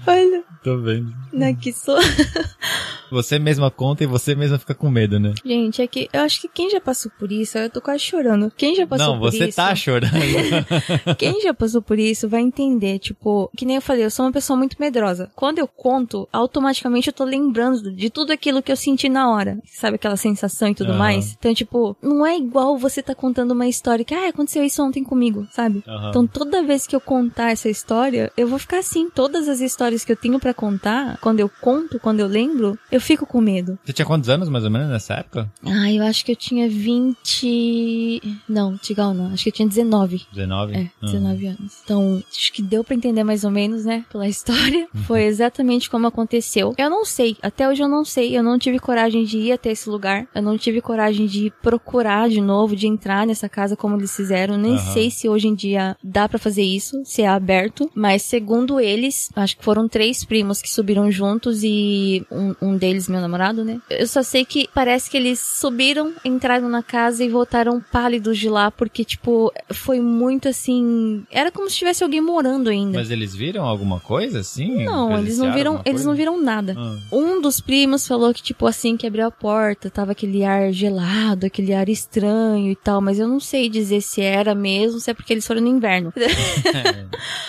Olha, 0.07 0.45
Tô 0.63 0.79
vendo. 0.79 1.13
Nakiso. 1.33 1.97
você 3.15 3.39
mesma 3.39 3.71
conta 3.71 4.05
e 4.05 4.07
você 4.07 4.35
mesma 4.35 4.59
fica 4.59 4.75
com 4.75 4.91
medo, 4.91 5.19
né? 5.19 5.33
Gente, 5.45 5.81
é 5.81 5.87
que 5.87 6.09
eu 6.13 6.21
acho 6.23 6.41
que 6.41 6.49
quem 6.49 6.69
já 6.71 6.81
passou 6.81 7.11
por 7.19 7.31
isso, 7.33 7.57
eu 7.57 7.71
tô 7.71 7.81
quase 7.81 8.01
chorando. 8.03 8.53
Quem 8.57 8.75
já 8.75 8.87
passou 8.87 9.07
Não, 9.15 9.19
por 9.21 9.31
você 9.33 9.47
isso. 9.47 9.57
tá 9.57 9.75
chorando. 9.75 10.13
Quem 11.19 11.41
já 11.43 11.55
passou 11.55 11.81
por 11.83 11.99
isso 11.99 12.29
vai 12.29 12.41
entender, 12.43 12.99
tipo, 12.99 13.51
que 13.57 13.65
nem 13.65 13.77
eu 13.77 13.83
falei, 13.83 14.05
eu 14.05 14.11
sou 14.11 14.27
uma 14.27 14.33
pessoa 14.33 14.57
muito 14.57 14.77
medrosa. 14.79 15.31
Quando 15.35 15.59
eu 15.59 15.67
conto, 15.67 16.29
automaticamente 16.33 17.09
eu 17.09 17.13
tô 17.13 17.25
lembrando 17.25 17.93
de 17.93 18.11
tudo 18.11 18.33
aquilo 18.33 18.63
que 18.63 18.73
eu 18.73 18.77
senti 18.77 19.09
na 19.09 19.31
hora. 19.31 19.59
Sabe 19.65 19.97
aquela 19.97 20.17
sensação 20.17 20.69
e 20.69 20.75
tudo 20.75 20.91
Aham. 20.91 20.99
mais? 20.99 21.37
Então, 21.39 21.55
tipo, 21.55 21.97
não 22.03 22.27
é 22.27 22.37
igual 22.37 22.77
você 22.77 23.03
tá 23.03 23.15
contando 23.15 23.53
uma 23.53 23.67
história 23.69 24.05
que, 24.05 24.15
ah, 24.15 24.29
aconteceu 24.29 24.65
isso 24.65 24.83
ontem 24.83 25.05
comigo, 25.05 25.47
sabe? 25.53 25.83
Aham. 25.87 26.11
Então, 26.11 26.27
toda 26.27 26.63
vez 26.63 26.87
que 26.87 26.97
eu 26.97 27.01
contar 27.01 27.51
essa 27.53 27.69
história, 27.69 28.33
eu 28.37 28.49
vou 28.49 28.59
ficar 28.59 28.79
assim. 28.79 29.09
Todas 29.11 29.49
as 29.49 29.61
histórias 29.61 30.05
que 30.05 30.13
eu 30.13 30.17
tenho 30.17 30.39
pra 30.41 30.55
contar, 30.55 31.19
quando 31.21 31.41
eu 31.41 31.49
conto, 31.61 31.99
quando 32.01 32.21
eu 32.21 32.27
lembro, 32.27 32.79
eu 32.91 33.01
fico 33.05 33.27
com 33.27 33.41
medo. 33.41 33.79
Você 33.85 33.93
tinha 33.93 34.07
quantos 34.07 34.29
anos, 34.29 34.49
mais 34.49 34.65
ou 34.65 34.71
menos, 34.71 34.89
nessa 34.89 35.15
época? 35.15 35.51
Ah, 35.65 35.93
eu 35.93 36.03
acho 36.05 36.25
que 36.25 36.33
eu 36.33 36.37
tinha 36.37 36.69
20. 36.69 38.21
Não, 38.49 38.77
Tigal 38.79 39.15
não. 39.15 39.33
Acho 39.33 39.45
que 39.45 39.51
eu 39.51 39.55
tinha 39.55 39.69
19. 39.69 40.23
19? 40.33 40.75
É, 40.75 40.91
Ah. 41.03 41.07
19 41.07 41.47
anos. 41.47 41.73
Então, 41.85 42.23
acho 42.33 42.53
que 42.53 42.63
deu 42.63 42.83
pra 42.85 42.95
entender 42.95 43.25
mais 43.25 43.45
ou 43.45 43.51
menos, 43.51 43.85
né? 43.85 44.05
Pela 44.11 44.27
história. 44.29 44.87
Uhum. 44.95 45.03
Foi 45.03 45.23
exatamente 45.25 45.89
como 45.91 46.07
aconteceu. 46.07 46.75
Eu 46.79 46.91
não 46.91 47.05
sei. 47.05 47.37
Até 47.43 47.69
hoje 47.69 47.83
eu 47.83 47.89
não 47.89 48.05
sei. 48.05 48.37
Eu 48.37 48.43
não 48.43 48.59
tive 48.59 48.79
coragem 48.79 49.25
de 49.25 49.39
ir 49.39 49.53
até 49.53 49.71
esse 49.73 49.89
lugar. 49.89 50.27
Eu 50.35 50.43
não 50.43 50.57
tive 50.57 50.81
coragem 50.81 51.27
de 51.27 51.53
procurar 51.63 52.29
de 52.29 52.41
novo, 52.41 52.77
de 52.77 52.87
entrar 52.87 53.27
nessa 53.27 53.49
casa 53.49 53.77
como 53.77 53.97
eles 53.97 54.15
fizeram. 54.15 54.57
Nem 54.57 54.75
Aham. 54.77 54.93
sei 54.93 55.11
se 55.11 55.29
hoje 55.29 55.49
em 55.49 55.55
dia 55.55 55.97
dá 56.03 56.29
pra 56.29 56.39
fazer 56.39 56.63
isso, 56.63 57.03
se 57.05 57.23
é 57.23 57.27
aberto. 57.29 57.91
Mas 57.95 58.23
segundo 58.23 58.81
eles, 58.81 59.29
acho 59.35 59.57
que 59.57 59.65
foram 59.65 59.89
três 59.89 60.25
primos 60.25 60.63
que 60.63 60.71
subiram 60.71 61.11
juntos 61.11 61.63
e 61.63 62.25
um, 62.31 62.55
um 62.61 62.77
deles, 62.77 62.94
meu 63.09 63.21
namorado, 63.21 63.65
né? 63.65 63.81
Eu 63.91 64.07
só 64.07 64.23
sei 64.23 64.45
que 64.45 64.69
parece 64.75 65.11
que 65.11 65.17
eles 65.17 65.39
subiram, 65.41 66.13
entraram 66.25 66.69
na 66.69 66.83
casa 66.83 67.25
e 67.25 67.29
voltaram 67.29 67.81
pálidos 67.81 68.39
de 68.39 68.49
lá, 68.49 68.71
porque, 68.71 69.05
tipo, 69.05 69.53
foi 69.73 70.01
muito 70.01 70.49
assim. 70.49 71.25
Era 71.31 71.51
como 71.51 71.69
se 71.71 71.77
tivesse 71.77 72.03
alguém 72.03 72.21
morando 72.21 72.71
ainda. 72.71 72.99
Mas 72.99 73.11
eles 73.11 73.35
viram 73.35 73.65
alguma 73.65 74.01
coisa, 74.01 74.41
assim? 74.41 74.85
não, 74.85 75.17
eles 75.19 75.39
não 75.39 75.53
viram, 75.53 75.81
eles 75.85 76.05
não 76.05 76.15
viram 76.15 76.41
nada. 76.41 76.75
Ah. 76.77 76.99
Um 77.13 77.41
dos 77.41 77.61
primos 77.61 78.07
falou 78.07 78.33
que, 78.33 78.43
tipo, 78.43 78.67
assim 78.67 78.97
que 78.97 79.07
abriu 79.07 79.27
a 79.27 79.31
porta, 79.31 79.91
tava 79.91 80.13
aquele 80.13 80.45
ar 80.45 80.73
gelado, 80.73 81.47
aquele 81.47 81.73
ar 81.73 81.89
estranho 81.89 82.71
e 82.71 82.77
tal, 82.77 83.01
mas 83.01 83.19
eu 83.19 83.29
não 83.29 83.41
sei 83.41 83.69
dizer 83.69 84.01
se 84.01 84.21
era 84.21 84.55
mesmo, 84.55 85.01
se 85.01 85.11
é 85.11 85.15
porque 85.15 85.33
eles 85.33 85.47
foram 85.47 85.61
no 85.61 85.69
inverno. 85.69 86.13